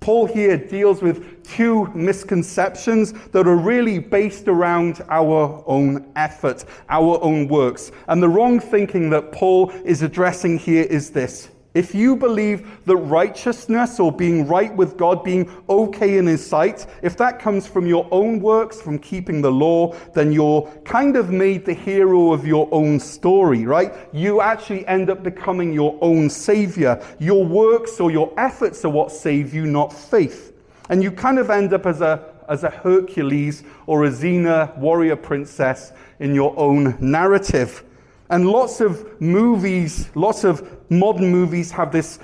Paul 0.00 0.26
here 0.26 0.56
deals 0.56 1.02
with 1.02 1.44
two 1.44 1.86
misconceptions 1.94 3.12
that 3.30 3.46
are 3.46 3.56
really 3.56 3.98
based 3.98 4.48
around 4.48 5.02
our 5.08 5.62
own 5.66 6.12
effort, 6.14 6.64
our 6.88 7.18
own 7.22 7.48
works. 7.48 7.90
And 8.06 8.22
the 8.22 8.28
wrong 8.28 8.60
thinking 8.60 9.10
that 9.10 9.32
Paul 9.32 9.70
is 9.84 10.02
addressing 10.02 10.58
here 10.58 10.84
is 10.84 11.10
this 11.10 11.48
if 11.78 11.94
you 11.94 12.16
believe 12.16 12.84
that 12.86 12.96
righteousness 12.96 14.00
or 14.00 14.10
being 14.10 14.48
right 14.48 14.74
with 14.74 14.96
God, 14.96 15.22
being 15.22 15.48
okay 15.68 16.18
in 16.18 16.26
His 16.26 16.44
sight, 16.44 16.86
if 17.02 17.16
that 17.18 17.38
comes 17.38 17.68
from 17.68 17.86
your 17.86 18.08
own 18.10 18.40
works, 18.40 18.82
from 18.82 18.98
keeping 18.98 19.40
the 19.40 19.52
law, 19.52 19.94
then 20.12 20.32
you're 20.32 20.62
kind 20.84 21.16
of 21.16 21.30
made 21.30 21.64
the 21.64 21.72
hero 21.72 22.32
of 22.32 22.44
your 22.44 22.68
own 22.72 22.98
story, 22.98 23.64
right? 23.64 23.94
You 24.12 24.40
actually 24.40 24.84
end 24.88 25.08
up 25.08 25.22
becoming 25.22 25.72
your 25.72 25.96
own 26.00 26.28
savior. 26.28 27.00
Your 27.20 27.44
works 27.46 28.00
or 28.00 28.10
your 28.10 28.32
efforts 28.36 28.84
are 28.84 28.90
what 28.90 29.12
save 29.12 29.54
you, 29.54 29.64
not 29.64 29.92
faith. 29.92 30.52
And 30.88 31.00
you 31.00 31.12
kind 31.12 31.38
of 31.38 31.48
end 31.48 31.72
up 31.72 31.86
as 31.86 32.00
a, 32.00 32.34
as 32.48 32.64
a 32.64 32.70
Hercules 32.70 33.62
or 33.86 34.04
a 34.04 34.10
Xena 34.10 34.76
warrior 34.78 35.14
princess 35.14 35.92
in 36.18 36.34
your 36.34 36.58
own 36.58 36.96
narrative. 36.98 37.84
And 38.30 38.48
lots 38.50 38.80
of 38.80 39.20
movies, 39.20 40.10
lots 40.14 40.44
of 40.44 40.90
modern 40.90 41.30
movies 41.30 41.70
have 41.70 41.92
this 41.92 42.18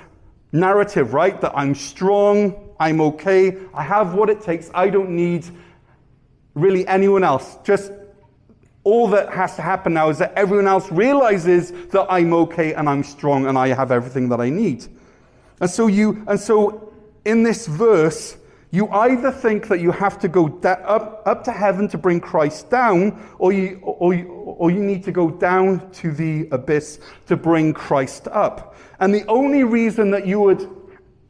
narrative, 0.52 1.14
right? 1.14 1.40
That 1.40 1.52
I'm 1.56 1.74
strong, 1.74 2.54
I'm 2.78 3.00
okay, 3.00 3.56
I 3.72 3.82
have 3.82 4.14
what 4.14 4.28
it 4.28 4.40
takes, 4.42 4.70
I 4.74 4.90
don't 4.90 5.10
need 5.10 5.46
really 6.54 6.86
anyone 6.86 7.24
else. 7.24 7.56
Just 7.64 7.90
all 8.84 9.08
that 9.08 9.32
has 9.32 9.56
to 9.56 9.62
happen 9.62 9.94
now 9.94 10.10
is 10.10 10.18
that 10.18 10.34
everyone 10.36 10.68
else 10.68 10.90
realizes 10.92 11.72
that 11.88 12.06
I'm 12.10 12.34
okay 12.34 12.74
and 12.74 12.88
I'm 12.88 13.02
strong 13.02 13.46
and 13.46 13.56
I 13.56 13.68
have 13.68 13.90
everything 13.90 14.28
that 14.28 14.40
I 14.40 14.50
need. 14.50 14.86
And 15.60 15.70
so 15.70 15.86
you, 15.86 16.22
and 16.28 16.38
so 16.38 16.92
in 17.24 17.42
this 17.42 17.66
verse, 17.66 18.36
you 18.74 18.88
either 18.88 19.30
think 19.30 19.68
that 19.68 19.78
you 19.78 19.92
have 19.92 20.18
to 20.18 20.26
go 20.26 20.48
up, 20.64 21.22
up 21.26 21.44
to 21.44 21.52
heaven 21.52 21.86
to 21.86 21.96
bring 21.96 22.18
Christ 22.18 22.70
down, 22.70 23.24
or 23.38 23.52
you, 23.52 23.78
or, 23.84 24.14
you, 24.14 24.26
or 24.26 24.68
you 24.72 24.82
need 24.82 25.04
to 25.04 25.12
go 25.12 25.30
down 25.30 25.88
to 25.92 26.10
the 26.10 26.48
abyss 26.50 26.98
to 27.26 27.36
bring 27.36 27.72
Christ 27.72 28.26
up. 28.26 28.74
And 28.98 29.14
the 29.14 29.24
only 29.28 29.62
reason 29.62 30.10
that 30.10 30.26
you 30.26 30.40
would 30.40 30.68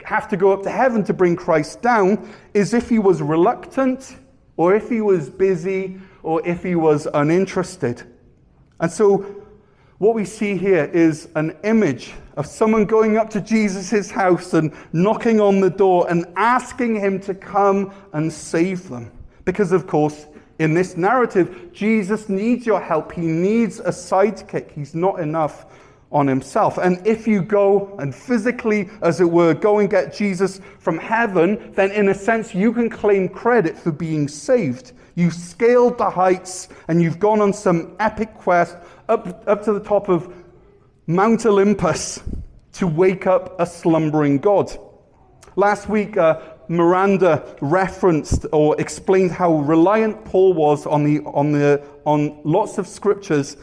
have 0.05 0.27
to 0.29 0.39
go 0.39 0.55
up 0.55 0.63
to 0.63 0.71
heaven 0.71 1.05
to 1.05 1.13
bring 1.13 1.37
Christ 1.37 1.83
down 1.83 2.33
is 2.55 2.73
if 2.73 2.89
he 2.89 2.99
was 2.99 3.21
reluctant, 3.21 4.17
or 4.57 4.75
if 4.75 4.89
he 4.89 5.03
was 5.03 5.29
busy, 5.29 6.01
or 6.23 6.41
if 6.49 6.63
he 6.63 6.77
was 6.77 7.07
uninterested. 7.13 8.03
And 8.81 8.91
so 8.91 9.44
what 9.99 10.15
we 10.15 10.25
see 10.25 10.57
here 10.57 10.91
is 10.93 11.29
an 11.37 11.57
image 11.63 12.13
of 12.37 12.47
someone 12.47 12.85
going 12.85 13.17
up 13.17 13.31
to 13.31 13.41
Jesus' 13.41 14.11
house 14.11 14.53
and 14.55 14.73
knocking 14.93 15.41
on 15.41 15.61
the 15.61 15.71
door 15.71 16.07
and 16.11 16.27
asking 16.37 16.97
him 16.97 17.21
to 17.21 17.35
come 17.35 17.93
and 18.13 18.33
save 18.33 18.89
them. 18.89 19.13
Because, 19.45 19.71
of 19.71 19.87
course, 19.87 20.27
in 20.59 20.75
this 20.75 20.97
narrative, 20.97 21.71
Jesus 21.73 22.29
needs 22.29 22.67
your 22.67 22.81
help. 22.81 23.13
He 23.13 23.23
needs 23.23 23.79
a 23.81 23.91
sidekick. 23.91 24.73
He's 24.73 24.95
not 24.95 25.21
enough 25.21 25.67
on 26.11 26.27
himself. 26.27 26.79
And 26.79 27.05
if 27.07 27.27
you 27.27 27.43
go 27.43 27.97
and 27.99 28.15
physically, 28.15 28.89
as 29.03 29.21
it 29.21 29.31
were, 29.31 29.53
go 29.55 29.81
and 29.81 29.91
get 29.91 30.15
Jesus 30.15 30.61
from 30.79 30.99
heaven, 30.99 31.73
then 31.75 31.91
in 31.91 32.09
a 32.09 32.15
sense, 32.15 32.55
you 32.55 32.73
can 32.73 32.89
claim 32.89 33.29
credit 33.29 33.77
for 33.77 33.93
being 33.93 34.29
saved. 34.29 34.93
You've 35.17 35.35
scaled 35.35 35.99
the 35.99 36.11
heights 36.11 36.69
and 36.89 37.03
you've 37.03 37.19
gone 37.19 37.41
on 37.41 37.53
some 37.53 37.97
epic 38.01 38.35
quest 38.35 38.77
up, 39.09 39.47
up 39.47 39.63
to 39.65 39.73
the 39.73 39.81
top 39.81 40.09
of 40.09 40.33
Mount 41.07 41.45
Olympus 41.47 42.23
to 42.73 42.87
wake 42.87 43.27
up 43.27 43.61
a 43.61 43.67
slumbering 43.67 44.39
God. 44.39 44.77
Last 45.57 45.89
week, 45.89 46.17
uh, 46.17 46.41
Miranda 46.69 47.57
referenced 47.61 48.47
or 48.53 48.81
explained 48.81 49.31
how 49.31 49.57
reliant 49.59 50.25
Paul 50.25 50.55
was 50.55 50.87
on, 50.87 51.05
the, 51.05 51.21
on, 51.21 51.53
the, 51.53 51.83
on 52.05 52.41
lots 52.45 52.79
of 52.79 52.87
scriptures 52.87 53.57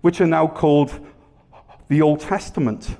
which 0.00 0.20
are 0.20 0.26
now 0.26 0.46
called 0.46 0.98
the 1.88 2.00
Old 2.02 2.20
Testament. 2.20 2.96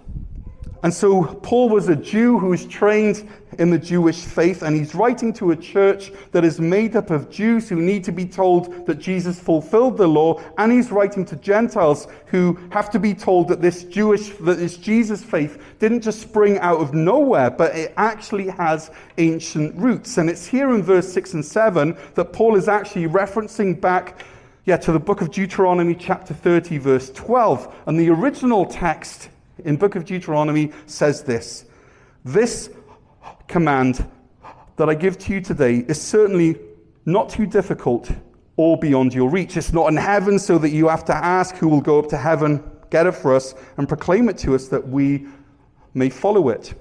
And 0.83 0.93
so 0.93 1.25
Paul 1.43 1.69
was 1.69 1.89
a 1.89 1.97
Jew 1.97 2.39
who 2.39 2.49
was 2.49 2.65
trained 2.67 3.29
in 3.59 3.71
the 3.71 3.79
Jewish 3.79 4.21
faith, 4.21 4.63
and 4.63 4.75
he's 4.75 4.95
writing 4.95 5.33
to 5.35 5.51
a 5.51 5.57
church 5.57 6.11
that 6.33 6.45
is 6.45 6.59
made 6.59 6.97
up 6.97 7.11
of 7.11 7.31
Jews 7.31 7.69
who 7.69 7.77
need 7.77 8.05
to 8.05 8.13
be 8.13 8.25
told 8.25 8.87
that 8.87 8.99
Jesus 8.99 9.39
fulfilled 9.39 9.99
the 9.99 10.07
law, 10.07 10.41
and 10.57 10.73
he's 10.73 10.91
writing 10.91 11.25
to 11.27 11.37
Gentiles 11.37 12.07
who 12.27 12.59
have 12.71 12.91
to 12.91 12.99
be 12.99 13.13
told 13.13 13.49
that 13.49 13.61
this 13.61 13.85
Jewish, 13.85 14.31
that 14.41 14.59
this 14.59 14.77
Jesus 14.77 15.23
faith 15.23 15.63
didn't 15.79 16.01
just 16.01 16.23
spring 16.23 16.59
out 16.59 16.81
of 16.81 16.95
nowhere, 16.95 17.51
but 17.51 17.75
it 17.77 17.93
actually 17.97 18.49
has 18.49 18.91
ancient 19.19 19.77
roots. 19.77 20.17
And 20.17 20.31
it's 20.31 20.47
here 20.47 20.75
in 20.75 20.83
verse 20.83 21.13
6 21.13 21.35
and 21.35 21.45
7 21.45 21.97
that 22.15 22.33
Paul 22.33 22.57
is 22.57 22.69
actually 22.69 23.07
referencing 23.07 23.79
back 23.81 24.23
yeah, 24.67 24.77
to 24.77 24.93
the 24.93 25.01
book 25.01 25.21
of 25.21 25.31
Deuteronomy, 25.31 25.95
chapter 25.95 26.35
30, 26.35 26.79
verse 26.79 27.11
12. 27.11 27.75
And 27.87 27.99
the 27.99 28.11
original 28.11 28.67
text 28.67 29.30
in 29.65 29.77
book 29.77 29.97
of 29.97 30.05
Deuteronomy 30.05 30.73
says 30.87 31.23
this 31.23 31.65
This 32.25 32.71
command 33.49 34.07
that 34.77 34.89
I 34.89 34.95
give 34.95 35.19
to 35.19 35.35
you 35.35 35.41
today 35.41 35.85
is 35.89 36.01
certainly 36.01 36.59
not 37.05 37.29
too 37.29 37.47
difficult 37.47 38.11
or 38.57 38.79
beyond 38.79 39.15
your 39.15 39.29
reach. 39.29 39.57
It's 39.57 39.73
not 39.73 39.89
in 39.89 39.97
heaven 39.97 40.39
so 40.39 40.59
that 40.59 40.71
you 40.71 40.89
have 40.89 41.05
to 41.07 41.15
ask 41.15 41.57
who 41.57 41.69
will 41.69 41.81
go 41.81 41.99
up 41.99 42.09
to 42.09 42.17
heaven, 42.17 42.63
get 42.91 43.07
it 43.07 43.13
for 43.13 43.35
us, 43.35 43.55
and 43.77 43.89
proclaim 43.89 44.29
it 44.29 44.39
to 44.39 44.55
us 44.55 44.69
that 44.69 44.87
we 44.87 45.27
may 45.95 46.11
follow 46.11 46.49
it. 46.51 46.75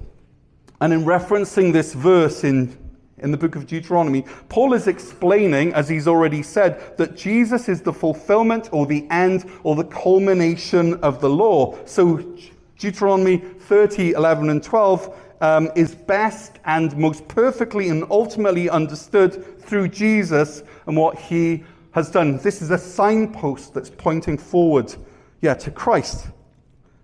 And 0.82 0.94
in 0.94 1.04
referencing 1.04 1.74
this 1.74 1.94
verse 1.94 2.44
in, 2.44 2.78
in 3.18 3.32
the 3.32 3.38
book 3.38 3.56
of 3.56 3.66
Deuteronomy, 3.68 4.24
Paul 4.50 4.74
is 4.74 4.88
explaining, 4.88 5.74
as 5.74 5.90
he's 5.90 6.08
already 6.08 6.44
said, 6.44 6.98
that 6.98 7.18
Jesus 7.18 7.68
is 7.68 7.82
the 7.82 7.94
fulfillment 7.94 8.70
or 8.72 8.86
the 8.86 9.08
end 9.10 9.50
or 9.64 9.76
the 9.76 9.86
culmination 9.86 10.96
of 10.96 11.22
the 11.22 11.30
law. 11.30 11.78
So 11.86 12.36
Deuteronomy 12.80 13.38
30, 13.38 14.14
11, 14.14 14.50
and 14.50 14.64
12 14.64 15.16
um, 15.42 15.70
is 15.76 15.94
best 15.94 16.60
and 16.66 16.96
most 16.98 17.28
perfectly 17.28 17.90
and 17.90 18.06
ultimately 18.10 18.70
understood 18.70 19.62
through 19.62 19.90
Jesus 19.90 20.64
and 20.88 20.98
what 20.98 21.20
he 21.20 21.64
has 21.92 22.10
done. 22.10 22.38
This 22.38 22.62
is 22.62 22.72
a 22.72 22.78
signpost 22.78 23.74
that's 23.74 23.90
pointing 23.90 24.38
forward, 24.38 24.96
yeah, 25.42 25.54
to 25.56 25.72
Christ. 25.72 26.28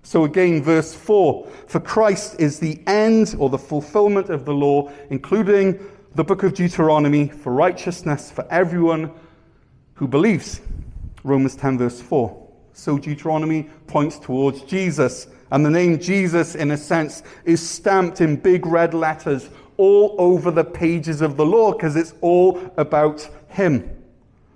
So 0.04 0.24
again, 0.24 0.64
verse 0.64 0.94
4 0.94 1.48
For 1.68 1.80
Christ 1.80 2.40
is 2.40 2.60
the 2.60 2.80
end 2.88 3.36
or 3.38 3.50
the 3.50 3.58
fulfillment 3.58 4.30
of 4.30 4.46
the 4.46 4.54
law, 4.54 4.92
including 5.10 5.80
the 6.16 6.24
book 6.24 6.44
of 6.44 6.54
Deuteronomy, 6.54 7.28
for 7.28 7.52
righteousness 7.52 8.32
for 8.32 8.48
everyone 8.50 9.12
who 9.96 10.08
believes. 10.08 10.62
Romans 11.24 11.56
10, 11.56 11.80
verse 11.80 12.02
4. 12.02 12.46
So 12.74 12.98
Deuteronomy 12.98 13.64
points 13.88 14.20
towards 14.20 14.62
Jesus. 14.62 15.28
And 15.56 15.66
the 15.66 15.70
name 15.70 16.00
Jesus, 16.00 16.54
in 16.54 16.72
a 16.72 16.78
sense, 16.78 17.24
is 17.46 17.66
stamped 17.66 18.20
in 18.20 18.36
big 18.36 18.66
red 18.66 18.94
letters 18.94 19.48
all 19.78 20.14
over 20.18 20.52
the 20.52 20.66
pages 20.66 21.22
of 21.22 21.38
the 21.38 21.46
law 21.46 21.72
because 21.72 21.96
it's 21.96 22.14
all 22.20 22.60
about 22.76 23.26
Him. 23.48 23.90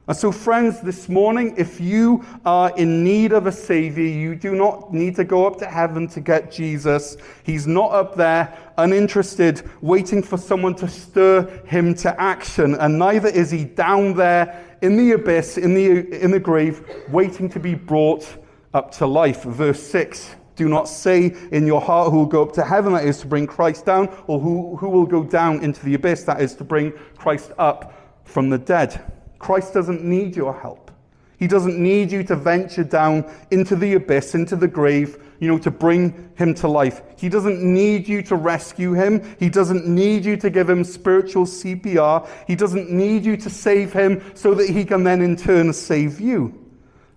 And 0.09 0.17
so, 0.17 0.29
friends, 0.29 0.81
this 0.81 1.07
morning, 1.07 1.55
if 1.57 1.79
you 1.79 2.25
are 2.45 2.75
in 2.75 3.01
need 3.01 3.31
of 3.31 3.47
a 3.47 3.51
Savior, 3.53 4.03
you 4.03 4.35
do 4.35 4.55
not 4.55 4.93
need 4.93 5.15
to 5.15 5.23
go 5.23 5.47
up 5.47 5.57
to 5.59 5.67
heaven 5.67 6.05
to 6.09 6.19
get 6.19 6.51
Jesus. 6.51 7.15
He's 7.43 7.65
not 7.65 7.93
up 7.93 8.17
there, 8.17 8.53
uninterested, 8.77 9.61
waiting 9.79 10.21
for 10.21 10.37
someone 10.37 10.75
to 10.75 10.89
stir 10.89 11.43
him 11.65 11.95
to 11.95 12.19
action. 12.19 12.75
And 12.75 12.99
neither 12.99 13.29
is 13.29 13.51
he 13.51 13.63
down 13.63 14.15
there 14.15 14.65
in 14.81 14.97
the 14.97 15.13
abyss, 15.13 15.57
in 15.57 15.75
the, 15.75 16.21
in 16.21 16.31
the 16.31 16.41
grave, 16.41 16.85
waiting 17.07 17.47
to 17.51 17.59
be 17.61 17.73
brought 17.73 18.27
up 18.73 18.91
to 18.95 19.07
life. 19.07 19.43
Verse 19.43 19.81
6 19.81 20.35
Do 20.59 20.67
not 20.67 20.89
say 20.89 21.33
in 21.53 21.65
your 21.65 21.79
heart 21.79 22.11
who 22.11 22.17
will 22.17 22.25
go 22.25 22.41
up 22.41 22.51
to 22.55 22.65
heaven, 22.65 22.91
that 22.91 23.05
is 23.05 23.19
to 23.19 23.27
bring 23.27 23.47
Christ 23.47 23.85
down, 23.85 24.13
or 24.27 24.41
who, 24.41 24.75
who 24.75 24.89
will 24.89 25.05
go 25.05 25.23
down 25.23 25.63
into 25.63 25.85
the 25.85 25.93
abyss, 25.93 26.23
that 26.23 26.41
is 26.41 26.53
to 26.55 26.65
bring 26.65 26.91
Christ 27.15 27.53
up 27.57 27.93
from 28.25 28.49
the 28.49 28.57
dead. 28.57 29.01
Christ 29.39 29.73
doesn't 29.73 30.03
need 30.03 30.35
your 30.35 30.53
help. 30.53 30.91
He 31.37 31.47
doesn't 31.47 31.79
need 31.79 32.11
you 32.11 32.23
to 32.23 32.35
venture 32.35 32.83
down 32.83 33.33
into 33.51 33.77
the 33.77 33.93
abyss, 33.93 34.35
into 34.35 34.57
the 34.57 34.67
grave, 34.67 35.23
you 35.39 35.47
know, 35.47 35.57
to 35.59 35.71
bring 35.71 36.29
him 36.35 36.53
to 36.55 36.67
life. 36.67 37.03
He 37.17 37.29
doesn't 37.29 37.63
need 37.63 38.05
you 38.05 38.21
to 38.23 38.35
rescue 38.35 38.91
him. 38.91 39.37
He 39.39 39.47
doesn't 39.47 39.87
need 39.87 40.25
you 40.25 40.35
to 40.35 40.49
give 40.49 40.69
him 40.69 40.83
spiritual 40.83 41.45
CPR. 41.45 42.27
He 42.47 42.57
doesn't 42.57 42.91
need 42.91 43.23
you 43.23 43.37
to 43.37 43.49
save 43.49 43.93
him 43.93 44.21
so 44.35 44.53
that 44.55 44.69
he 44.69 44.83
can 44.83 45.05
then 45.05 45.21
in 45.21 45.37
turn 45.37 45.71
save 45.71 46.19
you. 46.19 46.53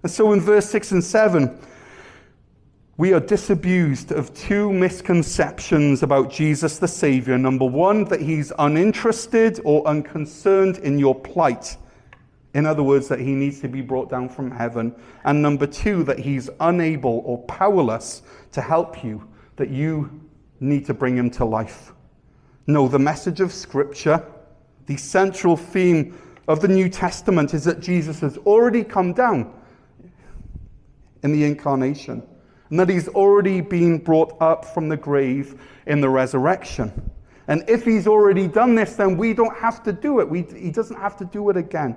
And 0.04 0.12
so 0.12 0.30
in 0.32 0.40
verse 0.40 0.70
6 0.70 0.92
and 0.92 1.02
7, 1.02 1.58
we 2.99 3.14
are 3.14 3.20
disabused 3.20 4.12
of 4.12 4.34
two 4.34 4.72
misconceptions 4.72 6.02
about 6.02 6.30
Jesus 6.30 6.78
the 6.78 6.88
Savior. 6.88 7.38
Number 7.38 7.64
one, 7.64 8.04
that 8.04 8.20
he's 8.20 8.52
uninterested 8.58 9.61
or 9.64 9.87
unconcerned 9.87 10.78
in 10.78 10.99
your 10.99 11.14
plight. 11.14 11.76
In 12.54 12.66
other 12.66 12.82
words, 12.82 13.08
that 13.08 13.18
he 13.18 13.32
needs 13.32 13.61
to 13.61 13.68
be 13.68 13.80
brought 13.80 14.11
down 14.11 14.28
from 14.28 14.50
heaven. 14.50 14.94
And 15.25 15.40
number 15.40 15.66
two, 15.66 16.04
that 16.04 16.18
he's 16.18 16.50
unable 16.61 17.22
or 17.25 17.38
powerless 17.44 18.22
to 18.52 18.61
help 18.61 19.02
you, 19.02 19.26
that 19.56 19.70
you 19.70 20.20
need 20.61 20.84
to 20.87 20.94
bring 20.94 21.16
him 21.16 21.30
to 21.30 21.46
life. 21.46 21.92
No, 22.66 22.88
the 22.88 22.99
message 22.99 23.40
of 23.40 23.52
Scripture, 23.52 24.25
the 24.87 24.99
central 24.99 25.56
theme 25.56 26.18
of 26.46 26.61
the 26.61 26.68
New 26.68 26.90
Testament 26.90 27.54
is 27.54 27.64
that 27.64 27.80
Jesus 27.80 28.20
has 28.20 28.37
already 28.38 28.84
come 28.84 29.14
down 29.14 29.52
in 31.22 31.33
the 31.33 31.44
incarnation, 31.44 32.22
and 32.72 32.80
that 32.80 32.88
he's 32.88 33.06
already 33.08 33.61
been 33.61 33.98
brought 33.98 34.35
up 34.40 34.64
from 34.64 34.88
the 34.88 34.96
grave 34.96 35.61
in 35.87 36.00
the 36.00 36.08
resurrection. 36.08 36.90
And 37.46 37.68
if 37.68 37.85
he's 37.85 38.06
already 38.06 38.48
done 38.48 38.74
this, 38.74 38.96
then 38.96 39.18
we 39.18 39.35
don't 39.35 39.54
have 39.58 39.82
to 39.82 39.92
do 39.92 40.20
it. 40.20 40.28
We, 40.30 40.40
he 40.56 40.70
doesn't 40.70 40.96
have 40.96 41.18
to 41.18 41.26
do 41.26 41.50
it 41.50 41.58
again. 41.58 41.94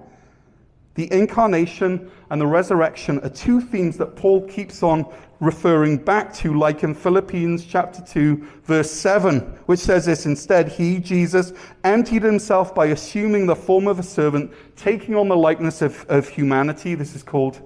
The 0.96 1.10
incarnation 1.14 2.12
and 2.30 2.42
the 2.42 2.48
resurrection 2.48 3.22
are 3.22 3.30
two 3.30 3.62
themes 3.62 3.96
that 4.00 4.18
Paul 4.18 4.46
keeps 4.50 4.84
on 4.84 5.06
referring 5.40 5.96
back 5.96 6.34
to, 6.34 6.60
like 6.60 6.84
in 6.84 6.94
Philippians 6.94 7.66
chapter 7.66 8.02
2, 8.02 8.46
verse 8.64 8.92
7, 8.92 9.40
which 9.68 9.80
says 9.80 10.06
this 10.06 10.26
instead, 10.26 10.68
He, 10.68 11.00
Jesus, 11.00 11.54
emptied 11.86 12.24
himself 12.24 12.76
by 12.76 12.88
assuming 12.88 13.46
the 13.46 13.56
form 13.56 13.88
of 13.88 13.98
a 13.98 14.04
servant, 14.04 14.52
taking 14.76 15.16
on 15.16 15.30
the 15.30 15.38
likeness 15.38 15.82
of, 15.82 16.06
of 16.10 16.28
humanity. 16.28 16.96
This 16.96 17.16
is 17.16 17.24
called, 17.24 17.62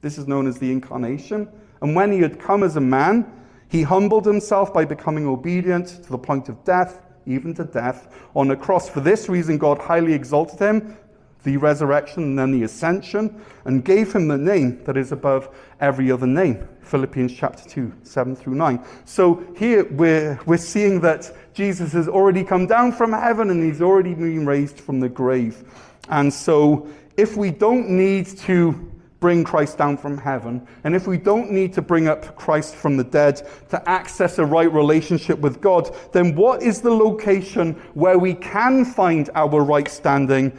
this 0.00 0.16
is 0.16 0.28
known 0.28 0.46
as 0.46 0.60
the 0.60 0.70
incarnation. 0.70 1.48
And 1.82 1.94
when 1.94 2.10
he 2.12 2.20
had 2.20 2.40
come 2.40 2.62
as 2.62 2.76
a 2.76 2.80
man, 2.80 3.30
he 3.68 3.82
humbled 3.82 4.24
himself 4.24 4.72
by 4.72 4.86
becoming 4.86 5.26
obedient 5.26 5.88
to 5.88 6.10
the 6.10 6.18
point 6.18 6.48
of 6.48 6.64
death, 6.64 7.00
even 7.26 7.54
to 7.54 7.64
death 7.64 8.14
on 8.34 8.50
a 8.50 8.56
cross. 8.56 8.88
For 8.88 9.00
this 9.00 9.28
reason, 9.28 9.58
God 9.58 9.78
highly 9.78 10.14
exalted 10.14 10.58
him 10.58 10.96
the 11.44 11.56
resurrection 11.56 12.22
and 12.22 12.38
then 12.38 12.52
the 12.52 12.62
ascension, 12.62 13.42
and 13.64 13.84
gave 13.84 14.12
him 14.12 14.28
the 14.28 14.38
name 14.38 14.82
that 14.84 14.96
is 14.96 15.12
above 15.12 15.48
every 15.80 16.10
other 16.10 16.26
name. 16.26 16.68
Philippians 16.82 17.32
chapter 17.32 17.68
2, 17.68 17.92
7 18.02 18.36
through 18.36 18.54
9. 18.54 18.84
So 19.04 19.44
here 19.56 19.84
we're, 19.92 20.38
we're 20.46 20.56
seeing 20.56 21.00
that 21.00 21.32
Jesus 21.54 21.92
has 21.92 22.08
already 22.08 22.44
come 22.44 22.66
down 22.66 22.92
from 22.92 23.12
heaven 23.12 23.50
and 23.50 23.62
he's 23.62 23.82
already 23.82 24.14
been 24.14 24.46
raised 24.46 24.78
from 24.78 25.00
the 25.00 25.08
grave. 25.08 25.64
And 26.08 26.32
so 26.32 26.88
if 27.16 27.36
we 27.36 27.50
don't 27.50 27.88
need 27.90 28.26
to 28.38 28.91
bring 29.22 29.42
Christ 29.42 29.78
down 29.78 29.96
from 29.96 30.18
heaven, 30.18 30.66
and 30.84 30.94
if 30.94 31.06
we 31.06 31.16
don't 31.16 31.50
need 31.50 31.72
to 31.72 31.80
bring 31.80 32.08
up 32.08 32.36
Christ 32.36 32.74
from 32.74 32.98
the 32.98 33.04
dead 33.04 33.48
to 33.70 33.88
access 33.88 34.36
a 34.38 34.44
right 34.44 34.70
relationship 34.70 35.38
with 35.38 35.62
God, 35.62 35.96
then 36.12 36.36
what 36.36 36.62
is 36.62 36.82
the 36.82 36.90
location 36.90 37.72
where 37.94 38.18
we 38.18 38.34
can 38.34 38.84
find 38.84 39.30
our 39.34 39.62
right 39.62 39.88
standing 39.88 40.52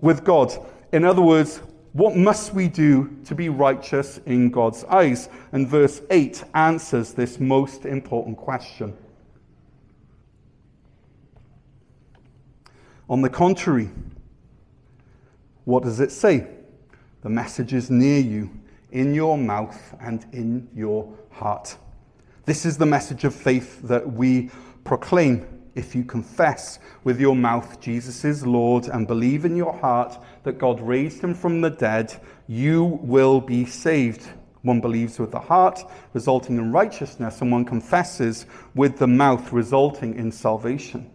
with 0.00 0.24
God. 0.24 0.52
In 0.92 1.04
other 1.04 1.22
words, 1.22 1.60
what 1.92 2.16
must 2.16 2.52
we 2.52 2.68
do 2.68 3.16
to 3.24 3.34
be 3.34 3.48
righteous 3.48 4.18
in 4.26 4.50
God's 4.50 4.84
eyes? 4.84 5.28
And 5.52 5.66
verse 5.66 6.02
8 6.10 6.44
answers 6.54 7.14
this 7.14 7.40
most 7.40 7.86
important 7.86 8.36
question. 8.36 8.96
On 13.08 13.22
the 13.22 13.30
contrary, 13.30 13.90
what 15.64 15.84
does 15.84 16.00
it 16.00 16.10
say? 16.10 16.48
The 17.26 17.30
message 17.30 17.72
is 17.72 17.90
near 17.90 18.20
you, 18.20 18.48
in 18.92 19.12
your 19.12 19.36
mouth 19.36 19.96
and 20.00 20.24
in 20.30 20.68
your 20.76 21.12
heart. 21.32 21.76
This 22.44 22.64
is 22.64 22.78
the 22.78 22.86
message 22.86 23.24
of 23.24 23.34
faith 23.34 23.82
that 23.82 24.12
we 24.12 24.48
proclaim 24.84 25.44
if 25.74 25.92
you 25.92 26.04
confess 26.04 26.78
with 27.02 27.20
your 27.20 27.34
mouth 27.34 27.80
Jesus 27.80 28.24
is 28.24 28.46
Lord 28.46 28.86
and 28.86 29.08
believe 29.08 29.44
in 29.44 29.56
your 29.56 29.72
heart 29.72 30.16
that 30.44 30.58
God 30.58 30.80
raised 30.80 31.20
him 31.20 31.34
from 31.34 31.60
the 31.60 31.70
dead, 31.70 32.14
you 32.46 32.84
will 33.02 33.40
be 33.40 33.64
saved. 33.64 34.28
One 34.62 34.80
believes 34.80 35.18
with 35.18 35.32
the 35.32 35.40
heart, 35.40 35.80
resulting 36.12 36.58
in 36.58 36.70
righteousness, 36.70 37.40
and 37.40 37.50
one 37.50 37.64
confesses 37.64 38.46
with 38.76 38.98
the 38.98 39.08
mouth, 39.08 39.52
resulting 39.52 40.14
in 40.14 40.30
salvation. 40.30 41.10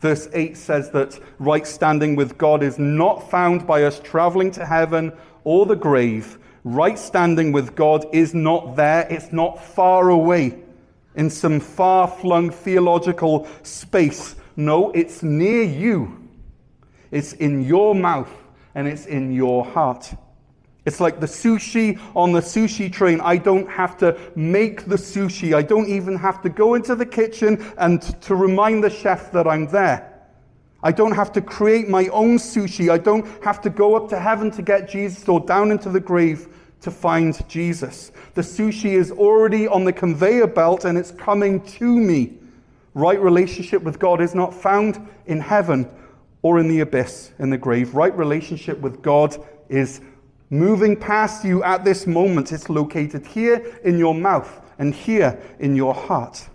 Verse 0.00 0.28
8 0.32 0.56
says 0.56 0.90
that 0.90 1.18
right 1.38 1.66
standing 1.66 2.16
with 2.16 2.38
God 2.38 2.62
is 2.62 2.78
not 2.78 3.30
found 3.30 3.66
by 3.66 3.84
us 3.84 4.00
traveling 4.00 4.50
to 4.52 4.64
heaven 4.64 5.12
or 5.44 5.66
the 5.66 5.76
grave. 5.76 6.38
Right 6.64 6.98
standing 6.98 7.52
with 7.52 7.74
God 7.74 8.06
is 8.12 8.34
not 8.34 8.76
there, 8.76 9.06
it's 9.10 9.32
not 9.32 9.62
far 9.62 10.08
away 10.08 10.58
in 11.14 11.28
some 11.28 11.60
far 11.60 12.08
flung 12.08 12.50
theological 12.50 13.46
space. 13.62 14.36
No, 14.56 14.90
it's 14.92 15.22
near 15.22 15.62
you. 15.62 16.28
It's 17.10 17.32
in 17.34 17.64
your 17.64 17.94
mouth 17.94 18.30
and 18.74 18.86
it's 18.86 19.06
in 19.06 19.32
your 19.32 19.64
heart. 19.64 20.14
It's 20.86 21.00
like 21.00 21.20
the 21.20 21.26
sushi 21.26 22.00
on 22.16 22.32
the 22.32 22.40
sushi 22.40 22.90
train. 22.90 23.20
I 23.20 23.36
don't 23.36 23.68
have 23.68 23.98
to 23.98 24.18
make 24.34 24.86
the 24.86 24.96
sushi. 24.96 25.54
I 25.54 25.62
don't 25.62 25.88
even 25.88 26.16
have 26.16 26.40
to 26.42 26.48
go 26.48 26.74
into 26.74 26.94
the 26.94 27.06
kitchen 27.06 27.72
and 27.76 28.00
to 28.22 28.34
remind 28.34 28.82
the 28.82 28.90
chef 28.90 29.30
that 29.32 29.46
I'm 29.46 29.66
there. 29.66 30.06
I 30.82 30.92
don't 30.92 31.12
have 31.12 31.32
to 31.32 31.42
create 31.42 31.88
my 31.88 32.06
own 32.08 32.38
sushi. 32.38 32.90
I 32.90 32.96
don't 32.96 33.26
have 33.44 33.60
to 33.62 33.70
go 33.70 33.94
up 33.94 34.08
to 34.10 34.18
heaven 34.18 34.50
to 34.52 34.62
get 34.62 34.88
Jesus 34.88 35.28
or 35.28 35.40
down 35.40 35.70
into 35.70 35.90
the 35.90 36.00
grave 36.00 36.48
to 36.80 36.90
find 36.90 37.46
Jesus. 37.48 38.12
The 38.34 38.40
sushi 38.40 38.92
is 38.92 39.10
already 39.10 39.68
on 39.68 39.84
the 39.84 39.92
conveyor 39.92 40.46
belt 40.46 40.86
and 40.86 40.96
it's 40.96 41.10
coming 41.10 41.60
to 41.62 41.84
me. 41.84 42.38
Right 42.94 43.20
relationship 43.20 43.82
with 43.82 43.98
God 43.98 44.22
is 44.22 44.34
not 44.34 44.54
found 44.54 45.06
in 45.26 45.40
heaven 45.40 45.88
or 46.42 46.58
in 46.58 46.68
the 46.68 46.80
abyss, 46.80 47.32
in 47.38 47.50
the 47.50 47.58
grave. 47.58 47.94
Right 47.94 48.16
relationship 48.16 48.78
with 48.78 49.02
God 49.02 49.36
is 49.68 50.00
moving 50.50 50.96
past 50.96 51.44
you 51.44 51.62
at 51.62 51.84
this 51.84 52.06
moment. 52.06 52.52
It's 52.52 52.68
located 52.68 53.26
here 53.26 53.78
in 53.84 53.98
your 53.98 54.14
mouth 54.14 54.60
and 54.78 54.94
here 54.94 55.40
in 55.60 55.76
your 55.76 55.94
heart. 55.94 56.48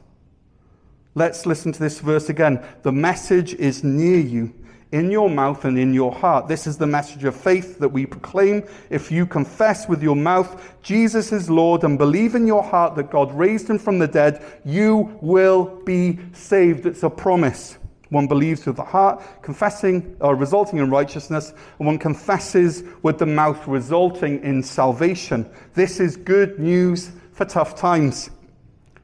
Let's 1.16 1.46
listen 1.46 1.72
to 1.72 1.80
this 1.80 2.00
verse 2.00 2.30
again. 2.30 2.64
The 2.84 2.92
message 2.92 3.54
is 3.54 3.86
near 3.86 4.20
you, 4.20 4.54
in 4.92 5.10
your 5.10 5.30
mouth 5.30 5.64
and 5.64 5.80
in 5.80 5.94
your 5.94 6.12
heart. 6.12 6.50
This 6.50 6.68
is 6.68 6.78
the 6.78 6.88
message 6.88 7.24
of 7.24 7.36
faith 7.36 7.80
that 7.80 7.88
we 7.88 8.06
proclaim. 8.06 8.64
If 8.90 9.12
you 9.12 9.26
confess 9.26 9.88
with 9.88 10.04
your 10.04 10.16
mouth 10.16 10.76
Jesus 10.82 11.32
is 11.32 11.50
Lord 11.50 11.84
and 11.84 11.98
believe 11.98 12.36
in 12.36 12.46
your 12.46 12.62
heart 12.62 12.96
that 12.96 13.10
God 13.10 13.34
raised 13.34 13.70
him 13.70 13.80
from 13.80 13.98
the 13.98 14.08
dead, 14.08 14.44
you 14.64 15.18
will 15.22 15.82
be 15.84 16.20
saved. 16.34 16.86
It's 16.86 17.02
a 17.04 17.10
promise. 17.10 17.78
One 18.16 18.28
believes 18.28 18.66
with 18.66 18.78
the 18.78 18.84
heart, 18.86 19.22
confessing 19.42 20.16
or 20.22 20.34
uh, 20.34 20.38
resulting 20.38 20.80
in 20.80 20.90
righteousness, 20.90 21.52
and 21.80 21.86
one 21.86 21.98
confesses 21.98 22.86
with 23.02 23.18
the 23.18 23.26
mouth, 23.26 23.68
resulting 23.68 24.42
in 24.42 24.64
salvation. 24.64 25.46
This 25.74 26.00
is 26.00 26.16
good 26.16 26.58
news 26.58 27.12
for 27.34 27.44
tough 27.44 27.76
times. 27.76 28.30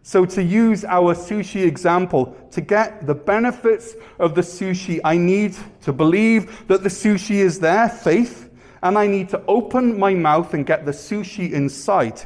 So, 0.02 0.26
to 0.28 0.42
use 0.42 0.86
our 0.86 1.14
sushi 1.14 1.66
example, 1.66 2.34
to 2.52 2.62
get 2.62 3.06
the 3.06 3.14
benefits 3.14 3.96
of 4.18 4.34
the 4.34 4.40
sushi, 4.40 5.02
I 5.04 5.18
need 5.18 5.58
to 5.82 5.92
believe 5.92 6.66
that 6.70 6.82
the 6.82 6.90
sushi 6.90 7.36
is 7.36 7.60
there, 7.60 7.90
faith, 7.90 8.50
and 8.82 8.98
I 8.98 9.08
need 9.08 9.28
to 9.32 9.44
open 9.46 10.00
my 10.00 10.14
mouth 10.14 10.54
and 10.54 10.66
get 10.66 10.86
the 10.86 10.94
sushi 10.94 11.52
inside. 11.52 12.22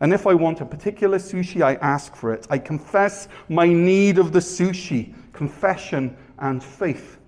And 0.00 0.12
if 0.12 0.26
I 0.26 0.34
want 0.34 0.60
a 0.60 0.66
particular 0.66 1.18
sushi, 1.18 1.62
I 1.62 1.76
ask 1.76 2.14
for 2.14 2.32
it. 2.32 2.46
I 2.50 2.58
confess 2.58 3.28
my 3.48 3.66
need 3.66 4.18
of 4.18 4.32
the 4.32 4.38
sushi, 4.38 5.14
confession 5.32 6.16
and 6.38 6.62
faith. 6.62 7.18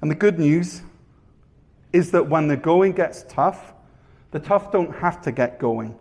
And 0.00 0.10
the 0.10 0.14
good 0.14 0.38
news 0.38 0.82
is 1.92 2.10
that 2.10 2.28
when 2.28 2.48
the 2.48 2.56
going 2.56 2.92
gets 2.92 3.24
tough, 3.28 3.74
the 4.30 4.40
tough 4.40 4.72
don't 4.72 4.94
have 4.96 5.20
to 5.22 5.32
get 5.32 5.58
going. 5.58 5.96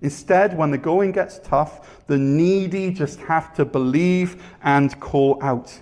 Instead, 0.00 0.56
when 0.56 0.70
the 0.70 0.78
going 0.78 1.12
gets 1.12 1.40
tough, 1.40 2.06
the 2.06 2.16
needy 2.16 2.92
just 2.92 3.18
have 3.20 3.52
to 3.54 3.64
believe 3.64 4.42
and 4.62 4.98
call 5.00 5.38
out. 5.42 5.76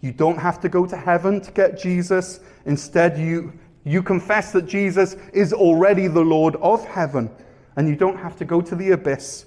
You 0.00 0.12
don't 0.12 0.38
have 0.38 0.60
to 0.60 0.68
go 0.68 0.86
to 0.86 0.96
heaven 0.96 1.40
to 1.40 1.50
get 1.50 1.78
Jesus. 1.78 2.40
Instead, 2.66 3.18
you, 3.18 3.52
you 3.84 4.02
confess 4.02 4.52
that 4.52 4.66
Jesus 4.66 5.16
is 5.32 5.52
already 5.52 6.06
the 6.06 6.20
Lord 6.20 6.56
of 6.56 6.84
heaven, 6.84 7.30
and 7.76 7.88
you 7.88 7.96
don't 7.96 8.18
have 8.18 8.36
to 8.36 8.44
go 8.44 8.60
to 8.60 8.76
the 8.76 8.90
abyss 8.90 9.46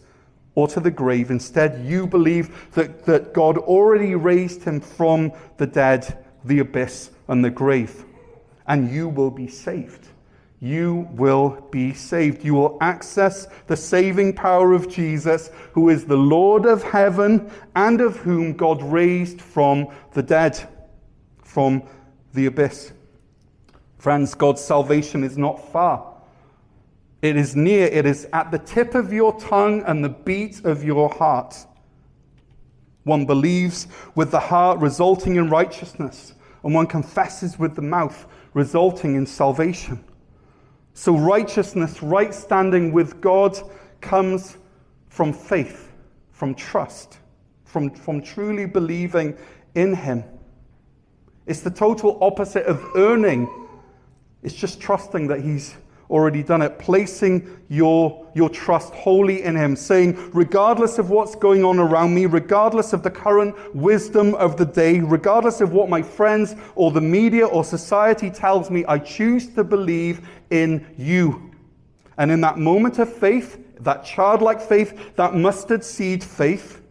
or 0.56 0.68
to 0.68 0.80
the 0.80 0.92
grave. 0.92 1.32
Instead, 1.32 1.86
you 1.86 2.08
believe 2.08 2.72
that, 2.74 3.06
that 3.06 3.34
God 3.34 3.58
already 3.58 4.16
raised 4.16 4.64
him 4.64 4.82
from 4.82 5.32
the 5.58 5.68
dead, 5.68 6.26
the 6.46 6.60
abyss, 6.60 7.12
and 7.28 7.44
the 7.44 7.50
grave, 7.50 8.06
and 8.68 8.92
you 8.92 9.08
will 9.08 9.32
be 9.32 9.48
saved 9.48 10.08
you 10.62 11.10
will 11.14 11.68
be 11.72 11.92
saved. 11.92 12.46
You 12.46 12.54
will 12.54 12.78
access 12.82 13.48
the 13.66 13.76
saving 13.76 14.34
power 14.34 14.74
of 14.74 14.88
Jesus, 14.88 15.50
who 15.74 15.90
is 15.90 16.06
the 16.06 16.16
Lord 16.16 16.68
of 16.68 16.84
heaven 16.84 17.52
and 17.76 18.00
of 18.00 18.18
whom 18.18 18.54
God 18.54 18.82
raised 18.84 19.42
from 19.42 19.88
the 20.14 20.22
dead, 20.22 20.70
from 21.44 21.82
the 22.36 22.46
abyss. 22.46 22.94
Friends, 23.98 24.36
God's 24.36 24.64
salvation 24.64 25.24
is 25.24 25.36
not 25.36 25.72
far. 25.72 26.11
It 27.22 27.38
is 27.38 27.56
near. 27.56 27.88
It 27.88 28.06
is 28.06 28.28
at 28.34 28.52
the 28.52 28.58
tip 28.58 28.96
of 28.96 29.14
your 29.14 29.40
tongue 29.40 29.84
and 29.84 30.04
the 30.04 30.10
beat 30.10 30.66
of 30.66 30.84
your 30.84 31.10
heart. 31.10 31.56
One 33.04 33.26
believes 33.26 33.88
with 34.16 34.32
the 34.32 34.40
heart, 34.40 34.80
resulting 34.80 35.36
in 35.36 35.50
righteousness, 35.50 36.34
and 36.64 36.74
one 36.74 36.88
confesses 36.88 37.58
with 37.58 37.76
the 37.76 37.82
mouth, 37.82 38.26
resulting 38.54 39.16
in 39.16 39.26
salvation. 39.26 40.04
So, 40.94 41.18
righteousness, 41.18 42.04
right 42.04 42.34
standing 42.34 42.92
with 42.92 43.22
God, 43.22 43.58
comes 44.02 44.58
from 45.10 45.34
faith, 45.34 45.92
from 46.32 46.54
trust, 46.54 47.20
from, 47.66 47.90
from 47.92 48.22
truly 48.22 48.66
believing 48.66 49.38
in 49.74 49.96
Him. 49.96 50.24
It's 51.46 51.62
the 51.62 51.72
total 51.72 52.18
opposite 52.22 52.66
of 52.66 52.84
earning, 52.96 53.50
it's 54.44 54.56
just 54.56 54.80
trusting 54.80 55.28
that 55.28 55.42
He's 55.42 55.76
already 56.12 56.44
done 56.44 56.62
it, 56.62 56.78
placing 56.78 57.60
your, 57.70 58.28
your 58.36 58.50
trust 58.50 58.94
wholly 58.94 59.44
in 59.44 59.56
Him, 59.56 59.76
saying, 59.76 60.32
regardless 60.34 61.00
of 61.00 61.10
what's 61.10 61.36
going 61.36 61.64
on 61.64 61.80
around 61.80 62.14
me, 62.14 62.26
regardless 62.26 62.94
of 62.94 63.02
the 63.02 63.10
current 63.10 63.56
wisdom 63.74 64.36
of 64.36 64.58
the 64.58 64.66
day, 64.66 65.00
regardless 65.00 65.62
of 65.62 65.72
what 65.72 65.90
my 65.90 66.02
friends 66.02 66.56
or 66.76 66.92
the 66.92 67.02
media 67.02 67.48
or 67.48 67.64
society 67.64 68.30
tells 68.30 68.70
me, 68.70 68.86
I 68.86 69.00
choose 69.00 69.48
to 69.56 69.64
believe 69.64 70.28
in 70.50 70.86
you. 70.98 71.52
And 72.18 72.30
in 72.30 72.42
that 72.42 72.58
moment 72.58 73.00
of 73.00 73.12
faith, 73.12 73.58
that 73.80 74.04
childlike 74.04 74.62
faith, 74.62 75.16
that 75.16 75.34
mustard 75.34 75.84
seed 75.84 76.24
faith, 76.24 76.82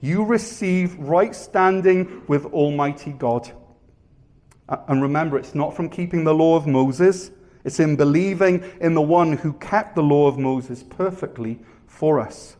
you 0.00 0.24
receive 0.24 0.98
right 0.98 1.34
standing 1.34 2.22
with 2.26 2.46
Almighty 2.46 3.12
God. 3.12 3.50
And 4.68 5.02
remember, 5.02 5.38
it's 5.38 5.54
not 5.54 5.76
from 5.76 5.88
keeping 5.88 6.24
the 6.24 6.34
law 6.34 6.56
of 6.56 6.66
Moses. 6.66 7.30
It's 7.64 7.80
in 7.80 7.96
believing 7.96 8.62
in 8.80 8.94
the 8.94 9.02
one 9.02 9.32
who 9.32 9.54
kept 9.54 9.94
the 9.94 10.02
law 10.02 10.28
of 10.28 10.38
Moses 10.38 10.82
perfectly 10.82 11.58
for 11.86 12.20
us. 12.20 12.56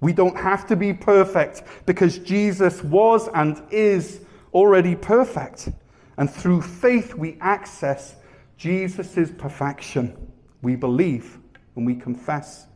We 0.00 0.12
don't 0.12 0.36
have 0.36 0.66
to 0.66 0.76
be 0.76 0.92
perfect 0.92 1.62
because 1.86 2.18
Jesus 2.18 2.82
was 2.82 3.28
and 3.28 3.62
is 3.70 4.20
already 4.52 4.96
perfect. 4.96 5.70
And 6.16 6.30
through 6.30 6.62
faith, 6.62 7.14
we 7.14 7.38
access 7.40 8.16
Jesus' 8.56 9.30
perfection. 9.38 10.30
We 10.62 10.76
believe 10.76 11.38
and 11.76 11.86
we 11.86 11.94
confess. 11.94 12.66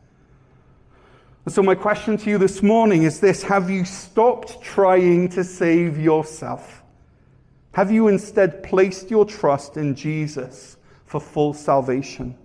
And 1.45 1.53
so, 1.53 1.63
my 1.63 1.75
question 1.75 2.17
to 2.17 2.29
you 2.29 2.37
this 2.37 2.61
morning 2.61 3.03
is 3.03 3.19
this 3.19 3.43
Have 3.43 3.69
you 3.69 3.85
stopped 3.85 4.61
trying 4.61 5.29
to 5.29 5.43
save 5.43 5.97
yourself? 5.97 6.83
Have 7.73 7.91
you 7.91 8.07
instead 8.07 8.63
placed 8.63 9.09
your 9.09 9.25
trust 9.25 9.77
in 9.77 9.95
Jesus? 9.95 10.77
For 11.09 11.19
full 11.19 11.55
salvation? 11.55 12.37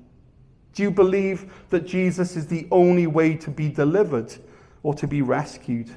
Do 0.72 0.82
you 0.82 0.90
believe 0.90 1.52
that 1.68 1.86
Jesus 1.86 2.34
is 2.34 2.46
the 2.46 2.66
only 2.70 3.06
way 3.06 3.36
to 3.36 3.50
be 3.50 3.68
delivered 3.68 4.34
or 4.82 4.94
to 4.94 5.06
be 5.06 5.20
rescued? 5.20 5.90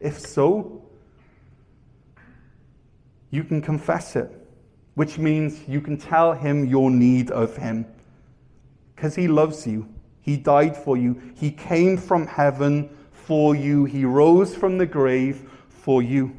If 0.00 0.18
so, 0.18 0.82
you 3.30 3.44
can 3.44 3.60
confess 3.60 4.16
it, 4.16 4.32
which 4.94 5.18
means 5.18 5.68
you 5.68 5.82
can 5.82 5.98
tell 5.98 6.32
him 6.32 6.64
your 6.64 6.90
need 6.90 7.30
of 7.30 7.58
him 7.58 7.84
because 8.96 9.14
he 9.14 9.28
loves 9.28 9.66
you. 9.66 9.86
He 10.22 10.38
died 10.38 10.74
for 10.74 10.96
you. 10.96 11.20
He 11.34 11.50
came 11.50 11.98
from 11.98 12.26
heaven 12.26 12.88
for 13.12 13.54
you. 13.54 13.84
He 13.84 14.06
rose 14.06 14.56
from 14.56 14.78
the 14.78 14.86
grave 14.86 15.50
for 15.68 16.02
you. 16.02 16.34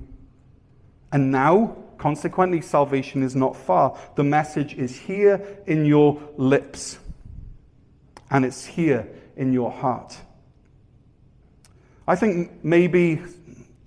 And 1.12 1.32
now 1.32 1.78
Consequently, 2.06 2.62
salvation 2.62 3.24
is 3.24 3.36
not 3.36 3.58
far. 3.58 3.98
The 4.14 4.24
message 4.24 4.76
is 4.76 4.96
here 4.96 5.42
in 5.66 5.88
your 5.88 6.22
lips, 6.38 7.00
and 8.30 8.46
it's 8.46 8.64
here 8.64 9.08
in 9.38 9.52
your 9.52 9.72
heart. 9.72 10.16
I 12.08 12.16
think 12.16 12.64
maybe 12.64 13.24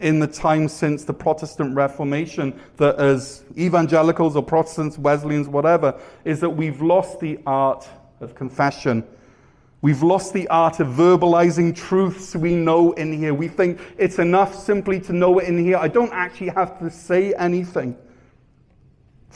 in 0.00 0.18
the 0.18 0.26
time 0.26 0.66
since 0.66 1.04
the 1.04 1.14
Protestant 1.14 1.76
Reformation, 1.76 2.61
that 2.78 2.96
as 2.98 3.44
evangelicals 3.57 4.35
or 4.35 4.42
Protestants, 4.42 4.98
Wesleyans, 4.98 5.46
whatever, 5.46 5.94
is 6.24 6.40
that 6.40 6.50
we've 6.50 6.83
lost 6.83 7.20
the 7.20 7.38
art 7.46 7.88
of 8.18 8.35
confession. 8.35 9.04
We've 9.81 10.02
lost 10.02 10.33
the 10.33 10.48
art 10.48 10.81
of 10.81 10.88
verbalizing 10.88 11.76
truths 11.76 12.35
we 12.35 12.57
know 12.57 12.90
in 12.94 13.12
here. 13.12 13.33
We 13.33 13.46
think 13.46 13.78
it's 13.96 14.18
enough 14.18 14.57
simply 14.57 14.98
to 15.02 15.12
know 15.12 15.38
it 15.38 15.46
in 15.46 15.57
here. 15.57 15.76
I 15.76 15.87
don't 15.87 16.12
actually 16.12 16.48
have 16.48 16.81
to 16.81 16.90
say 16.90 17.33
anything. 17.35 17.96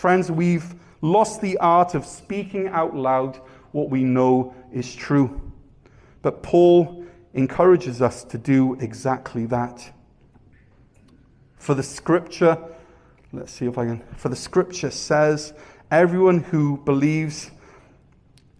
Friends, 0.02 0.32
we've 0.32 0.74
lost 1.00 1.40
the 1.40 1.56
art 1.58 1.94
of 1.94 2.04
speaking 2.04 2.66
out 2.66 2.96
loud 2.96 3.36
what 3.70 3.88
we 3.88 4.02
know 4.02 4.52
is 4.72 4.96
true. 4.96 5.40
But 6.22 6.42
Paul 6.42 7.04
encourages 7.34 8.02
us 8.02 8.24
to 8.24 8.36
do 8.36 8.74
exactly 8.80 9.46
that. 9.46 9.92
For 11.56 11.74
the 11.74 11.84
scripture, 11.84 12.58
let's 13.32 13.52
see 13.52 13.66
if 13.66 13.78
I 13.78 13.84
can, 13.86 14.02
for 14.16 14.28
the 14.28 14.34
scripture 14.34 14.90
says, 14.90 15.54
everyone 15.92 16.40
who 16.40 16.78
believes 16.78 17.52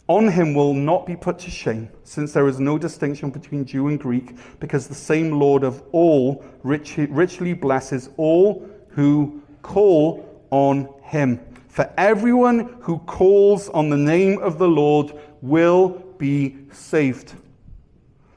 on 0.07 0.29
him 0.29 0.55
will 0.55 0.75
not 0.75 1.07
be 1.07 1.17
put 1.17 1.41
to 1.41 1.51
shame, 1.51 1.89
since 2.05 2.31
there 2.31 2.47
is 2.47 2.61
no 2.61 2.79
distinction 2.79 3.31
between 3.31 3.65
Jew 3.65 3.89
and 3.89 3.99
Greek, 3.99 4.37
because 4.61 4.87
the 4.87 4.95
same 4.95 5.33
Lord 5.33 5.65
of 5.65 5.83
all 5.91 6.45
richly 6.63 7.53
blesses 7.53 8.11
all 8.17 8.65
who 8.91 9.43
call 9.63 10.29
on 10.53 10.89
him. 11.03 11.41
For 11.67 11.93
everyone 11.99 12.77
who 12.81 12.99
calls 13.01 13.69
on 13.71 13.91
the 13.91 13.97
name 13.97 14.39
of 14.41 14.59
the 14.59 14.69
Lord 14.69 15.13
will 15.41 15.89
be 16.19 16.57
saved. 16.71 17.35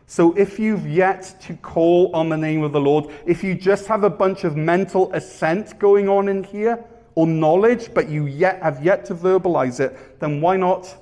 So 0.08 0.34
if 0.38 0.58
you've 0.58 0.88
yet 0.88 1.36
to 1.42 1.54
call 1.58 2.16
on 2.16 2.30
the 2.30 2.38
name 2.38 2.64
of 2.64 2.72
the 2.72 2.82
Lord, 2.82 3.12
if 3.28 3.44
you 3.44 3.54
just 3.54 3.86
have 3.86 4.04
a 4.04 4.10
bunch 4.10 4.44
of 4.44 4.56
mental 4.56 5.14
assent 5.14 5.78
going 5.78 6.10
on 6.10 6.30
in 6.30 6.44
here, 6.44 6.84
or 7.16 7.26
knowledge, 7.26 7.94
but 7.94 8.10
you 8.10 8.28
yet 8.28 8.62
have 8.62 8.84
yet 8.84 9.06
to 9.06 9.16
verbalize 9.16 9.80
it, 9.80 10.20
then 10.20 10.42
why 10.42 10.58
not 10.58 10.96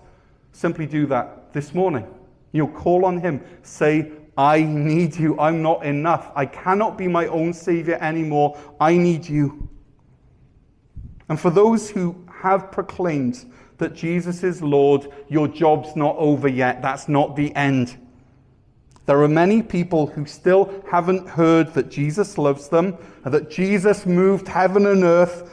simply 0.51 0.85
do 0.85 1.05
that 1.07 1.51
this 1.53 1.73
morning. 1.73 2.07
You'll 2.51 2.67
call 2.67 3.05
on 3.05 3.19
Him. 3.19 3.43
Say, 3.63 4.11
I 4.37 4.61
need 4.61 5.15
you. 5.15 5.39
I'm 5.39 5.61
not 5.61 5.83
enough. 5.83 6.31
I 6.35 6.45
cannot 6.45 6.97
be 6.97 7.07
my 7.07 7.27
own 7.27 7.51
Savior 7.51 7.97
anymore. 7.99 8.57
I 8.79 8.95
need 8.95 9.27
you. 9.27 9.67
And 11.29 11.39
for 11.39 11.49
those 11.49 11.89
who 11.89 12.15
have 12.41 12.71
proclaimed 12.71 13.45
that 13.77 13.95
Jesus 13.95 14.43
is 14.43 14.61
Lord, 14.61 15.07
your 15.29 15.47
job's 15.47 15.95
not 15.95 16.15
over 16.17 16.47
yet. 16.47 16.81
That's 16.81 17.07
not 17.07 17.35
the 17.35 17.53
end. 17.55 17.97
There 19.05 19.21
are 19.21 19.27
many 19.27 19.61
people 19.61 20.07
who 20.07 20.25
still 20.25 20.83
haven't 20.89 21.27
heard 21.27 21.73
that 21.73 21.89
Jesus 21.89 22.37
loves 22.37 22.69
them, 22.69 22.95
and 23.25 23.33
that 23.33 23.49
Jesus 23.49 24.05
moved 24.05 24.47
heaven 24.47 24.85
and 24.85 25.03
earth 25.03 25.49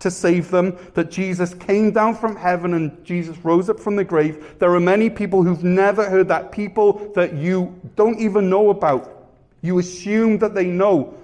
to 0.00 0.10
save 0.10 0.50
them, 0.50 0.76
that 0.94 1.10
Jesus 1.10 1.54
came 1.54 1.92
down 1.92 2.14
from 2.16 2.34
heaven 2.34 2.74
and 2.74 3.04
Jesus 3.04 3.36
rose 3.44 3.68
up 3.68 3.78
from 3.78 3.96
the 3.96 4.04
grave. 4.04 4.56
There 4.58 4.74
are 4.74 4.80
many 4.80 5.10
people 5.10 5.42
who've 5.42 5.62
never 5.62 6.08
heard 6.08 6.28
that, 6.28 6.50
people 6.50 7.12
that 7.14 7.34
you 7.34 7.78
don't 7.96 8.18
even 8.18 8.48
know 8.48 8.70
about. 8.70 9.28
You 9.60 9.78
assume 9.78 10.38
that 10.38 10.54
they 10.54 10.64
know, 10.64 11.14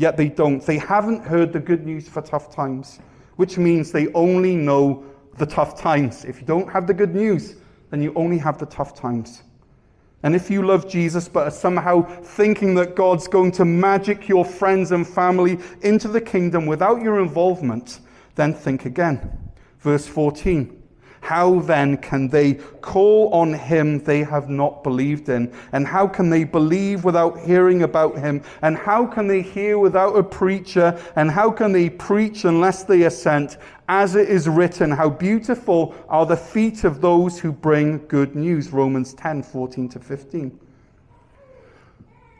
yet 0.00 0.16
they 0.16 0.30
don't. 0.30 0.64
They 0.64 0.78
haven't 0.78 1.22
heard 1.22 1.52
the 1.52 1.60
good 1.60 1.84
news 1.84 2.08
for 2.08 2.22
tough 2.22 2.50
times, 2.54 3.00
which 3.36 3.58
means 3.58 3.92
they 3.92 4.10
only 4.14 4.56
know 4.56 5.04
the 5.36 5.44
tough 5.44 5.78
times. 5.78 6.24
If 6.24 6.40
you 6.40 6.46
don't 6.46 6.70
have 6.70 6.86
the 6.86 6.94
good 6.94 7.14
news, 7.14 7.56
then 7.90 8.02
you 8.02 8.14
only 8.14 8.38
have 8.38 8.56
the 8.58 8.64
tough 8.64 8.94
times. 8.94 9.42
And 10.22 10.34
if 10.34 10.50
you 10.50 10.62
love 10.62 10.88
Jesus 10.88 11.28
but 11.28 11.48
are 11.48 11.50
somehow 11.50 12.00
thinking 12.22 12.74
that 12.76 12.96
God's 12.96 13.28
going 13.28 13.52
to 13.52 13.66
magic 13.66 14.26
your 14.26 14.44
friends 14.44 14.92
and 14.92 15.06
family 15.06 15.58
into 15.82 16.08
the 16.08 16.20
kingdom 16.20 16.64
without 16.64 17.02
your 17.02 17.20
involvement, 17.20 18.00
then 18.36 18.54
think 18.54 18.86
again. 18.86 19.38
Verse 19.80 20.06
14. 20.06 20.79
How 21.20 21.60
then 21.60 21.98
can 21.98 22.28
they 22.28 22.54
call 22.54 23.32
on 23.32 23.52
him 23.52 24.02
they 24.02 24.24
have 24.24 24.48
not 24.48 24.82
believed 24.82 25.28
in? 25.28 25.52
And 25.72 25.86
how 25.86 26.08
can 26.08 26.30
they 26.30 26.44
believe 26.44 27.04
without 27.04 27.38
hearing 27.38 27.82
about 27.82 28.18
him? 28.18 28.42
And 28.62 28.76
how 28.76 29.06
can 29.06 29.28
they 29.28 29.42
hear 29.42 29.78
without 29.78 30.16
a 30.16 30.22
preacher? 30.22 30.98
And 31.16 31.30
how 31.30 31.50
can 31.50 31.72
they 31.72 31.90
preach 31.90 32.44
unless 32.44 32.84
they 32.84 33.04
are 33.04 33.10
sent? 33.10 33.58
As 33.88 34.16
it 34.16 34.28
is 34.28 34.48
written, 34.48 34.90
how 34.90 35.10
beautiful 35.10 35.94
are 36.08 36.24
the 36.24 36.36
feet 36.36 36.84
of 36.84 37.00
those 37.00 37.38
who 37.38 37.52
bring 37.52 37.98
good 38.06 38.34
news. 38.34 38.72
Romans 38.72 39.12
10 39.14 39.42
14 39.42 39.88
to 39.90 39.98
15. 39.98 40.58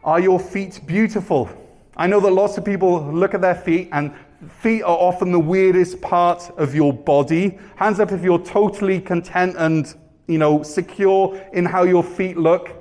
Are 0.03 0.21
your 0.21 0.41
feet 0.41 0.81
beautiful? 0.87 1.51
I 1.97 2.07
know 2.07 2.21
that 2.21 2.31
lots 2.31 2.57
of 2.57 2.65
people 2.65 3.13
look 3.13 3.35
at 3.35 3.43
their 3.43 3.55
feet 3.55 3.91
and 3.93 4.15
feet 4.49 4.83
are 4.83 4.97
often 4.97 5.33
the 5.33 5.39
weirdest 5.39 6.01
part 6.01 6.51
of 6.57 6.75
your 6.75 6.93
body. 6.93 7.59
Hands 7.77 7.99
up 8.01 8.13
if 8.13 8.23
you're 8.23 8.43
totally 8.43 9.01
content 9.01 9.57
and, 9.59 9.95
you 10.27 10.39
know, 10.39 10.63
secure 10.63 11.41
in 11.53 11.65
how 11.65 11.83
your 11.83 12.03
feet 12.03 12.37
look. 12.37 12.77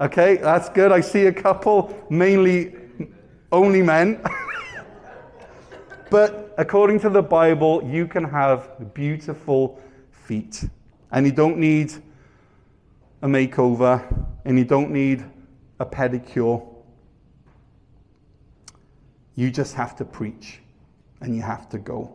Okay, 0.00 0.36
that's 0.36 0.68
good. 0.70 0.92
I 0.92 1.00
see 1.00 1.26
a 1.26 1.32
couple, 1.32 1.94
mainly 2.08 2.74
only 3.52 3.82
men. 3.82 4.22
but 6.10 6.54
according 6.56 7.00
to 7.00 7.10
the 7.10 7.22
Bible, 7.22 7.82
you 7.84 8.06
can 8.06 8.24
have 8.24 8.94
beautiful 8.94 9.80
feet. 10.10 10.64
And 11.12 11.26
you 11.26 11.32
don't 11.32 11.58
need 11.58 11.92
a 13.20 13.26
makeover, 13.26 14.26
and 14.46 14.58
you 14.58 14.64
don't 14.64 14.90
need 14.90 15.24
a 15.78 15.84
pedicure 15.84 16.69
you 19.40 19.50
just 19.50 19.74
have 19.74 19.96
to 19.96 20.04
preach 20.04 20.60
and 21.22 21.34
you 21.34 21.40
have 21.40 21.66
to 21.70 21.78
go. 21.78 22.12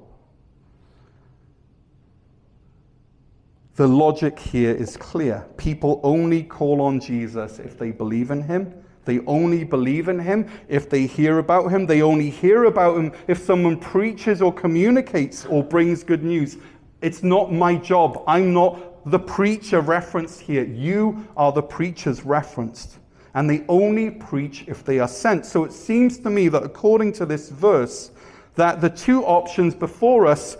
The 3.78 3.88
logic 3.88 4.38
here 4.38 4.76
is 4.76 4.96
clear. 4.96 5.44
People 5.58 6.00
only 6.04 6.44
call 6.44 6.82
on 6.82 7.00
Jesus 7.00 7.58
if 7.58 7.80
they 7.80 7.90
believe 7.90 8.30
in 8.30 8.44
him. 8.44 8.72
They 9.06 9.20
only 9.26 9.64
believe 9.64 10.08
in 10.08 10.20
him 10.20 10.48
if 10.68 10.88
they 10.88 11.08
hear 11.08 11.40
about 11.40 11.72
him. 11.72 11.88
They 11.88 12.04
only 12.04 12.30
hear 12.30 12.66
about 12.66 12.96
him 12.98 13.12
if 13.28 13.40
someone 13.40 13.80
preaches 13.80 14.40
or 14.40 14.54
communicates 14.54 15.48
or 15.48 15.64
brings 15.64 16.04
good 16.04 16.24
news. 16.24 16.58
It's 17.02 17.24
not 17.24 17.52
my 17.52 17.76
job. 17.76 18.24
I'm 18.28 18.54
not 18.54 19.10
the 19.10 19.20
preacher 19.20 19.82
referenced 19.82 20.42
here. 20.42 20.64
You 20.64 21.28
are 21.36 21.52
the 21.52 21.64
preachers 21.64 22.24
referenced 22.24 23.00
and 23.36 23.50
they 23.50 23.64
only 23.68 24.10
preach 24.10 24.64
if 24.68 24.84
they 24.84 24.98
are 24.98 25.08
sent. 25.08 25.46
So 25.46 25.66
it 25.66 25.74
seems 25.74 26.18
to 26.20 26.30
me 26.30 26.48
that 26.48 26.64
according 26.64 27.14
to 27.14 27.26
this 27.26 27.50
verse, 27.50 28.12
that 28.56 28.80
the 28.82 28.90
two 28.90 29.24
options 29.26 29.76
before 29.76 30.26
us 30.26 30.58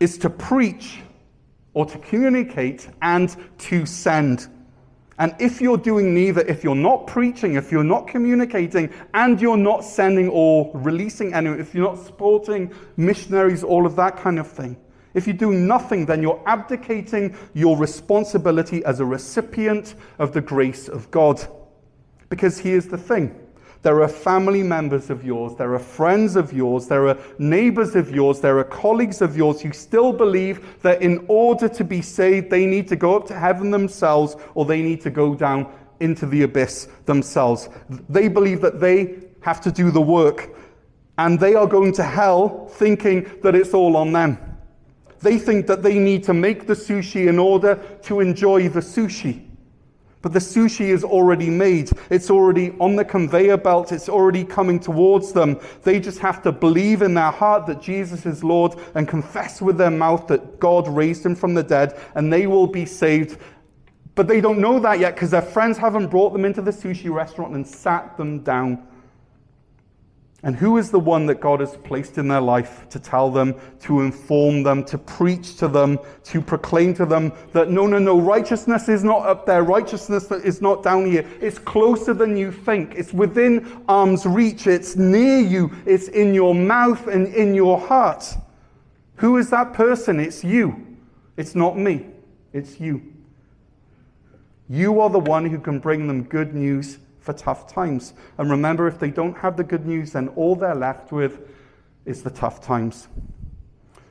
is 0.00 0.18
to 0.18 0.28
preach 0.28 0.98
or 1.72 1.86
to 1.86 1.98
communicate 1.98 2.88
and 3.00 3.34
to 3.58 3.86
send. 3.86 4.48
And 5.20 5.36
if 5.38 5.60
you're 5.60 5.76
doing 5.76 6.12
neither, 6.12 6.40
if 6.40 6.64
you're 6.64 6.74
not 6.74 7.06
preaching, 7.06 7.54
if 7.54 7.70
you're 7.70 7.84
not 7.84 8.08
communicating, 8.08 8.92
and 9.14 9.40
you're 9.40 9.56
not 9.56 9.84
sending 9.84 10.30
or 10.30 10.70
releasing 10.74 11.32
anyone, 11.32 11.60
if 11.60 11.74
you're 11.74 11.94
not 11.94 12.04
supporting 12.04 12.72
missionaries, 12.96 13.62
all 13.62 13.86
of 13.86 13.94
that 13.96 14.16
kind 14.16 14.38
of 14.40 14.50
thing, 14.50 14.76
if 15.14 15.26
you 15.26 15.32
do 15.32 15.52
nothing, 15.52 16.06
then 16.06 16.22
you're 16.22 16.42
abdicating 16.46 17.36
your 17.52 17.76
responsibility 17.76 18.84
as 18.84 18.98
a 18.98 19.04
recipient 19.04 19.94
of 20.18 20.32
the 20.32 20.40
grace 20.40 20.88
of 20.88 21.08
God. 21.10 21.46
Because 22.30 22.58
here's 22.58 22.86
the 22.86 22.96
thing 22.96 23.36
there 23.82 24.02
are 24.02 24.08
family 24.08 24.62
members 24.62 25.08
of 25.08 25.24
yours, 25.24 25.56
there 25.56 25.74
are 25.74 25.78
friends 25.78 26.36
of 26.36 26.52
yours, 26.52 26.86
there 26.86 27.08
are 27.08 27.18
neighbors 27.38 27.96
of 27.96 28.14
yours, 28.14 28.40
there 28.40 28.58
are 28.58 28.64
colleagues 28.64 29.22
of 29.22 29.36
yours 29.36 29.60
who 29.62 29.72
still 29.72 30.12
believe 30.12 30.80
that 30.82 31.00
in 31.00 31.24
order 31.28 31.66
to 31.66 31.82
be 31.82 32.02
saved, 32.02 32.50
they 32.50 32.66
need 32.66 32.86
to 32.88 32.96
go 32.96 33.16
up 33.16 33.26
to 33.28 33.38
heaven 33.38 33.70
themselves 33.70 34.36
or 34.54 34.66
they 34.66 34.82
need 34.82 35.00
to 35.00 35.10
go 35.10 35.34
down 35.34 35.72
into 36.00 36.26
the 36.26 36.42
abyss 36.42 36.88
themselves. 37.06 37.70
They 38.08 38.28
believe 38.28 38.60
that 38.60 38.80
they 38.80 39.18
have 39.40 39.62
to 39.62 39.72
do 39.72 39.90
the 39.90 40.00
work 40.00 40.50
and 41.16 41.40
they 41.40 41.54
are 41.54 41.66
going 41.66 41.92
to 41.94 42.02
hell 42.02 42.66
thinking 42.72 43.30
that 43.42 43.54
it's 43.54 43.72
all 43.72 43.96
on 43.96 44.12
them. 44.12 44.38
They 45.20 45.38
think 45.38 45.66
that 45.68 45.82
they 45.82 45.98
need 45.98 46.24
to 46.24 46.34
make 46.34 46.66
the 46.66 46.74
sushi 46.74 47.28
in 47.28 47.38
order 47.38 47.76
to 48.02 48.20
enjoy 48.20 48.68
the 48.68 48.80
sushi. 48.80 49.49
But 50.22 50.34
the 50.34 50.38
sushi 50.38 50.86
is 50.86 51.02
already 51.02 51.48
made. 51.48 51.90
It's 52.10 52.30
already 52.30 52.74
on 52.78 52.94
the 52.94 53.04
conveyor 53.04 53.56
belt. 53.56 53.90
It's 53.90 54.08
already 54.08 54.44
coming 54.44 54.78
towards 54.78 55.32
them. 55.32 55.58
They 55.82 55.98
just 55.98 56.18
have 56.18 56.42
to 56.42 56.52
believe 56.52 57.00
in 57.00 57.14
their 57.14 57.30
heart 57.30 57.66
that 57.66 57.80
Jesus 57.80 58.26
is 58.26 58.44
Lord 58.44 58.74
and 58.94 59.08
confess 59.08 59.62
with 59.62 59.78
their 59.78 59.90
mouth 59.90 60.26
that 60.26 60.60
God 60.60 60.88
raised 60.88 61.24
him 61.24 61.34
from 61.34 61.54
the 61.54 61.62
dead 61.62 61.98
and 62.14 62.30
they 62.30 62.46
will 62.46 62.66
be 62.66 62.84
saved. 62.84 63.38
But 64.14 64.28
they 64.28 64.42
don't 64.42 64.58
know 64.58 64.78
that 64.80 64.98
yet 64.98 65.14
because 65.14 65.30
their 65.30 65.40
friends 65.40 65.78
haven't 65.78 66.08
brought 66.08 66.34
them 66.34 66.44
into 66.44 66.60
the 66.60 66.70
sushi 66.70 67.10
restaurant 67.10 67.54
and 67.54 67.66
sat 67.66 68.18
them 68.18 68.40
down 68.40 68.86
and 70.42 70.56
who 70.56 70.78
is 70.78 70.90
the 70.90 70.98
one 70.98 71.26
that 71.26 71.40
God 71.40 71.60
has 71.60 71.76
placed 71.76 72.16
in 72.16 72.26
their 72.26 72.40
life 72.40 72.88
to 72.88 72.98
tell 72.98 73.30
them, 73.30 73.54
to 73.80 74.00
inform 74.00 74.62
them, 74.62 74.84
to 74.84 74.96
preach 74.96 75.56
to 75.56 75.68
them, 75.68 75.98
to 76.24 76.40
proclaim 76.40 76.94
to 76.94 77.04
them 77.04 77.32
that 77.52 77.70
no, 77.70 77.86
no, 77.86 77.98
no, 77.98 78.18
righteousness 78.18 78.88
is 78.88 79.04
not 79.04 79.26
up 79.26 79.44
there. 79.44 79.62
Righteousness 79.62 80.30
is 80.30 80.62
not 80.62 80.82
down 80.82 81.04
here. 81.04 81.28
It's 81.42 81.58
closer 81.58 82.14
than 82.14 82.38
you 82.38 82.50
think. 82.52 82.94
It's 82.94 83.12
within 83.12 83.82
arm's 83.86 84.24
reach. 84.24 84.66
It's 84.66 84.96
near 84.96 85.40
you. 85.40 85.70
It's 85.84 86.08
in 86.08 86.32
your 86.32 86.54
mouth 86.54 87.06
and 87.06 87.34
in 87.34 87.54
your 87.54 87.78
heart. 87.78 88.24
Who 89.16 89.36
is 89.36 89.50
that 89.50 89.74
person? 89.74 90.18
It's 90.18 90.42
you. 90.42 90.96
It's 91.36 91.54
not 91.54 91.76
me. 91.76 92.06
It's 92.54 92.80
you. 92.80 93.02
You 94.70 95.00
are 95.00 95.10
the 95.10 95.18
one 95.18 95.44
who 95.44 95.58
can 95.58 95.80
bring 95.80 96.06
them 96.06 96.22
good 96.22 96.54
news 96.54 96.98
for 97.20 97.32
tough 97.32 97.72
times. 97.72 98.14
And 98.38 98.50
remember, 98.50 98.88
if 98.88 98.98
they 98.98 99.10
don't 99.10 99.36
have 99.36 99.56
the 99.56 99.64
good 99.64 99.86
news, 99.86 100.12
then 100.12 100.28
all 100.28 100.56
they're 100.56 100.74
left 100.74 101.12
with 101.12 101.48
is 102.06 102.22
the 102.22 102.30
tough 102.30 102.60
times. 102.60 103.08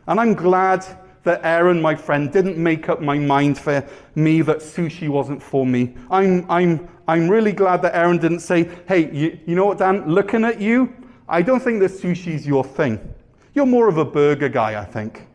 And 0.07 0.19
I'm 0.19 0.33
glad 0.33 0.85
that 1.23 1.41
Aaron, 1.43 1.81
my 1.81 1.95
friend, 1.95 2.31
didn't 2.31 2.57
make 2.57 2.87
up 2.87 3.01
my 3.01 3.17
mind 3.17 3.57
for 3.57 3.85
me 4.15 4.41
that 4.43 4.57
sushi 4.57 5.09
wasn't 5.09 5.41
for 5.41 5.65
me. 5.65 5.95
I'm, 6.09 6.49
I'm, 6.49 6.87
I'm 7.07 7.29
really 7.29 7.51
glad 7.51 7.81
that 7.81 7.95
Aaron 7.95 8.17
didn't 8.17 8.39
say, 8.39 8.69
hey, 8.87 9.11
you, 9.11 9.37
you 9.45 9.55
know 9.55 9.65
what, 9.65 9.79
Dan, 9.79 10.09
looking 10.09 10.45
at 10.45 10.61
you, 10.61 10.95
I 11.27 11.41
don't 11.41 11.59
think 11.59 11.81
that 11.81 11.91
sushi's 11.91 12.47
your 12.47 12.63
thing. 12.63 13.13
You're 13.53 13.65
more 13.65 13.89
of 13.89 13.97
a 13.97 14.05
burger 14.05 14.49
guy, 14.49 14.79
I 14.81 14.85
think. 14.85 15.27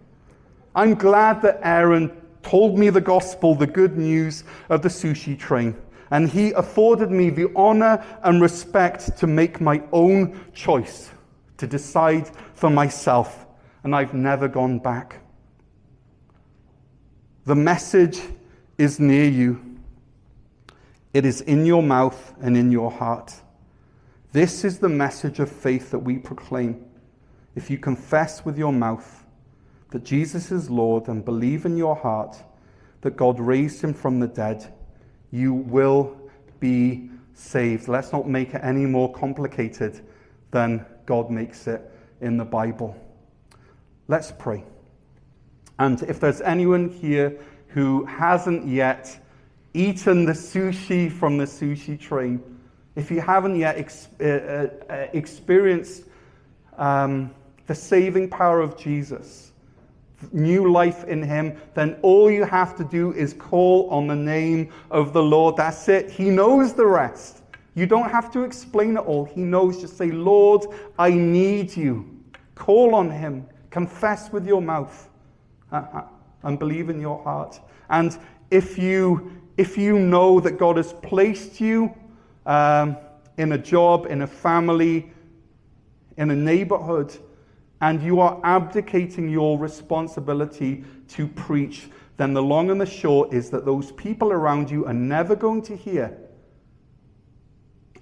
I'm 0.75 0.95
glad 0.95 1.43
that 1.43 1.61
Aaron 1.63 2.11
told 2.43 2.79
me 2.79 2.91
the 2.91 3.01
gospel, 3.01 3.55
the 3.55 3.67
good 3.67 3.97
news 3.97 4.45
of 4.69 4.83
the 4.83 4.89
sushi 4.89 5.39
train 5.39 5.77
and 6.11 6.29
he 6.29 6.53
afforded 6.53 7.11
me 7.11 7.31
the 7.31 7.51
honor 7.57 8.05
and 8.23 8.41
respect 8.41 9.17
to 9.19 9.27
make 9.27 9.61
my 9.61 9.83
own 9.93 10.41
choice, 10.53 11.11
to 11.57 11.67
decide 11.67 12.31
for 12.55 12.71
myself, 12.71 13.47
and 13.83 13.95
I've 13.95 14.15
never 14.15 14.49
gone 14.49 14.79
back. 14.79 15.21
The 17.45 17.55
message 17.55 18.21
is 18.79 18.99
near 18.99 19.29
you. 19.29 19.79
It 21.13 21.25
is 21.25 21.43
in 21.43 21.65
your 21.65 21.83
mouth 21.83 22.35
and 22.41 22.57
in 22.57 22.73
your 22.73 22.91
heart. 22.91 23.35
This 24.33 24.65
is 24.65 24.79
the 24.79 24.89
message 24.89 25.39
of 25.39 25.49
faith 25.49 25.93
that 25.93 26.01
we 26.01 26.19
proclaim. 26.19 26.85
If 27.55 27.71
you 27.71 27.79
confess 27.79 28.45
with 28.45 28.59
your 28.59 28.73
mouth 28.73 29.25
that 29.91 30.05
Jesus 30.05 30.51
is 30.51 30.69
Lord 30.69 31.07
and 31.07 31.25
believe 31.25 31.67
in 31.67 31.77
your 31.77 31.95
heart 31.95 32.37
that 33.03 33.17
God 33.17 33.39
raised 33.39 33.81
him 33.81 33.95
from 33.95 34.19
the 34.19 34.27
dead, 34.27 34.74
you 35.35 35.53
will 35.53 36.17
be 36.61 37.11
saved. 37.35 37.89
Let's 37.89 38.13
not 38.13 38.29
make 38.29 38.55
it 38.55 38.61
any 38.63 38.87
more 38.87 39.13
complicated 39.13 40.01
than 40.53 40.87
God 41.07 41.29
makes 41.29 41.67
it 41.67 41.83
in 42.21 42.37
the 42.37 42.45
Bible. 42.45 42.97
Let's 44.07 44.31
pray. 44.31 44.63
And 45.81 46.01
if 46.05 46.21
there's 46.21 46.41
anyone 46.41 46.89
here 46.89 47.37
who 47.67 48.05
hasn't 48.05 48.69
yet 48.69 49.19
eaten 49.75 50.25
the 50.25 50.35
sushi 50.35 51.11
from 51.11 51.37
the 51.37 51.47
sushi 51.47 51.99
train, 51.99 52.41
if 52.95 53.11
you 53.11 53.21
haven't 53.21 53.57
yet 53.57 53.77
ex- 53.77 54.07
uh, 54.21 54.25
uh, 54.89 54.93
uh 54.93 55.07
experienced 55.15 56.05
um, 56.79 57.35
the 57.67 57.75
saving 57.75 58.31
power 58.31 58.61
of 58.61 58.79
Jesus, 58.79 59.51
new 60.33 60.71
life 60.71 61.05
in 61.05 61.23
Him, 61.23 61.57
then 61.75 61.97
all 62.03 62.31
you 62.31 62.45
have 62.45 62.77
to 62.77 62.85
do 62.85 63.13
is 63.13 63.35
call 63.35 63.89
on 63.91 64.07
the 64.07 64.17
name 64.17 64.71
of 64.91 65.13
the 65.13 65.23
Lord. 65.23 65.57
That's 65.57 65.89
it. 65.89 66.11
He 66.11 66.31
knows 66.31 66.73
the 66.75 66.87
rest. 66.87 67.43
You 67.75 67.87
don't 67.87 68.11
have 68.11 68.33
to 68.33 68.45
explain 68.45 68.97
it 68.97 69.01
all. 69.01 69.25
He 69.25 69.43
knows. 69.43 69.81
Just 69.81 69.97
say, 69.97 70.11
Lord, 70.11 70.67
I 70.99 71.11
need 71.11 71.77
you. 71.77 72.09
Call 72.55 72.95
on 72.95 73.11
Him. 73.11 73.47
Confess 73.71 74.31
with 74.31 74.47
your 74.47 74.63
mouth 74.63 75.09
uh, 75.73 75.77
uh, 75.93 76.05
and 76.45 76.59
believe 76.59 76.89
in 76.89 77.01
your 77.01 77.23
heart. 77.25 77.61
And 77.91 78.17
if 78.51 78.79
you, 78.79 79.33
if 79.57 79.77
you 79.77 79.99
know 79.99 80.39
that 80.41 80.59
God 80.59 80.77
has 80.77 80.93
placed 80.93 81.61
you 81.61 81.93
um, 82.47 82.97
in 83.37 83.53
a 83.53 83.59
job, 83.59 84.07
in 84.07 84.23
a 84.23 84.27
family, 84.27 85.13
in 86.17 86.31
a 86.31 86.37
neighborhood, 86.37 87.17
and 87.85 88.03
you 88.03 88.19
are 88.19 88.41
abdicating 88.45 89.29
your 89.29 89.59
responsibility 89.59 90.83
to 91.07 91.29
preach, 91.29 91.91
then 92.17 92.33
the 92.33 92.43
long 92.43 92.71
and 92.71 92.81
the 92.81 92.87
short 92.87 93.35
is 93.35 93.51
that 93.51 93.67
those 93.67 93.93
people 93.93 94.33
around 94.33 94.71
you 94.71 94.87
are 94.87 94.95
never 94.95 95.37
going 95.37 95.61
to 95.61 95.77
hear. 95.77 96.17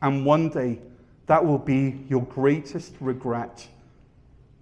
And 0.00 0.24
one 0.24 0.50
day, 0.50 0.80
that 1.26 1.44
will 1.44 1.58
be 1.58 2.06
your 2.08 2.22
greatest 2.22 2.94
regret 3.00 3.66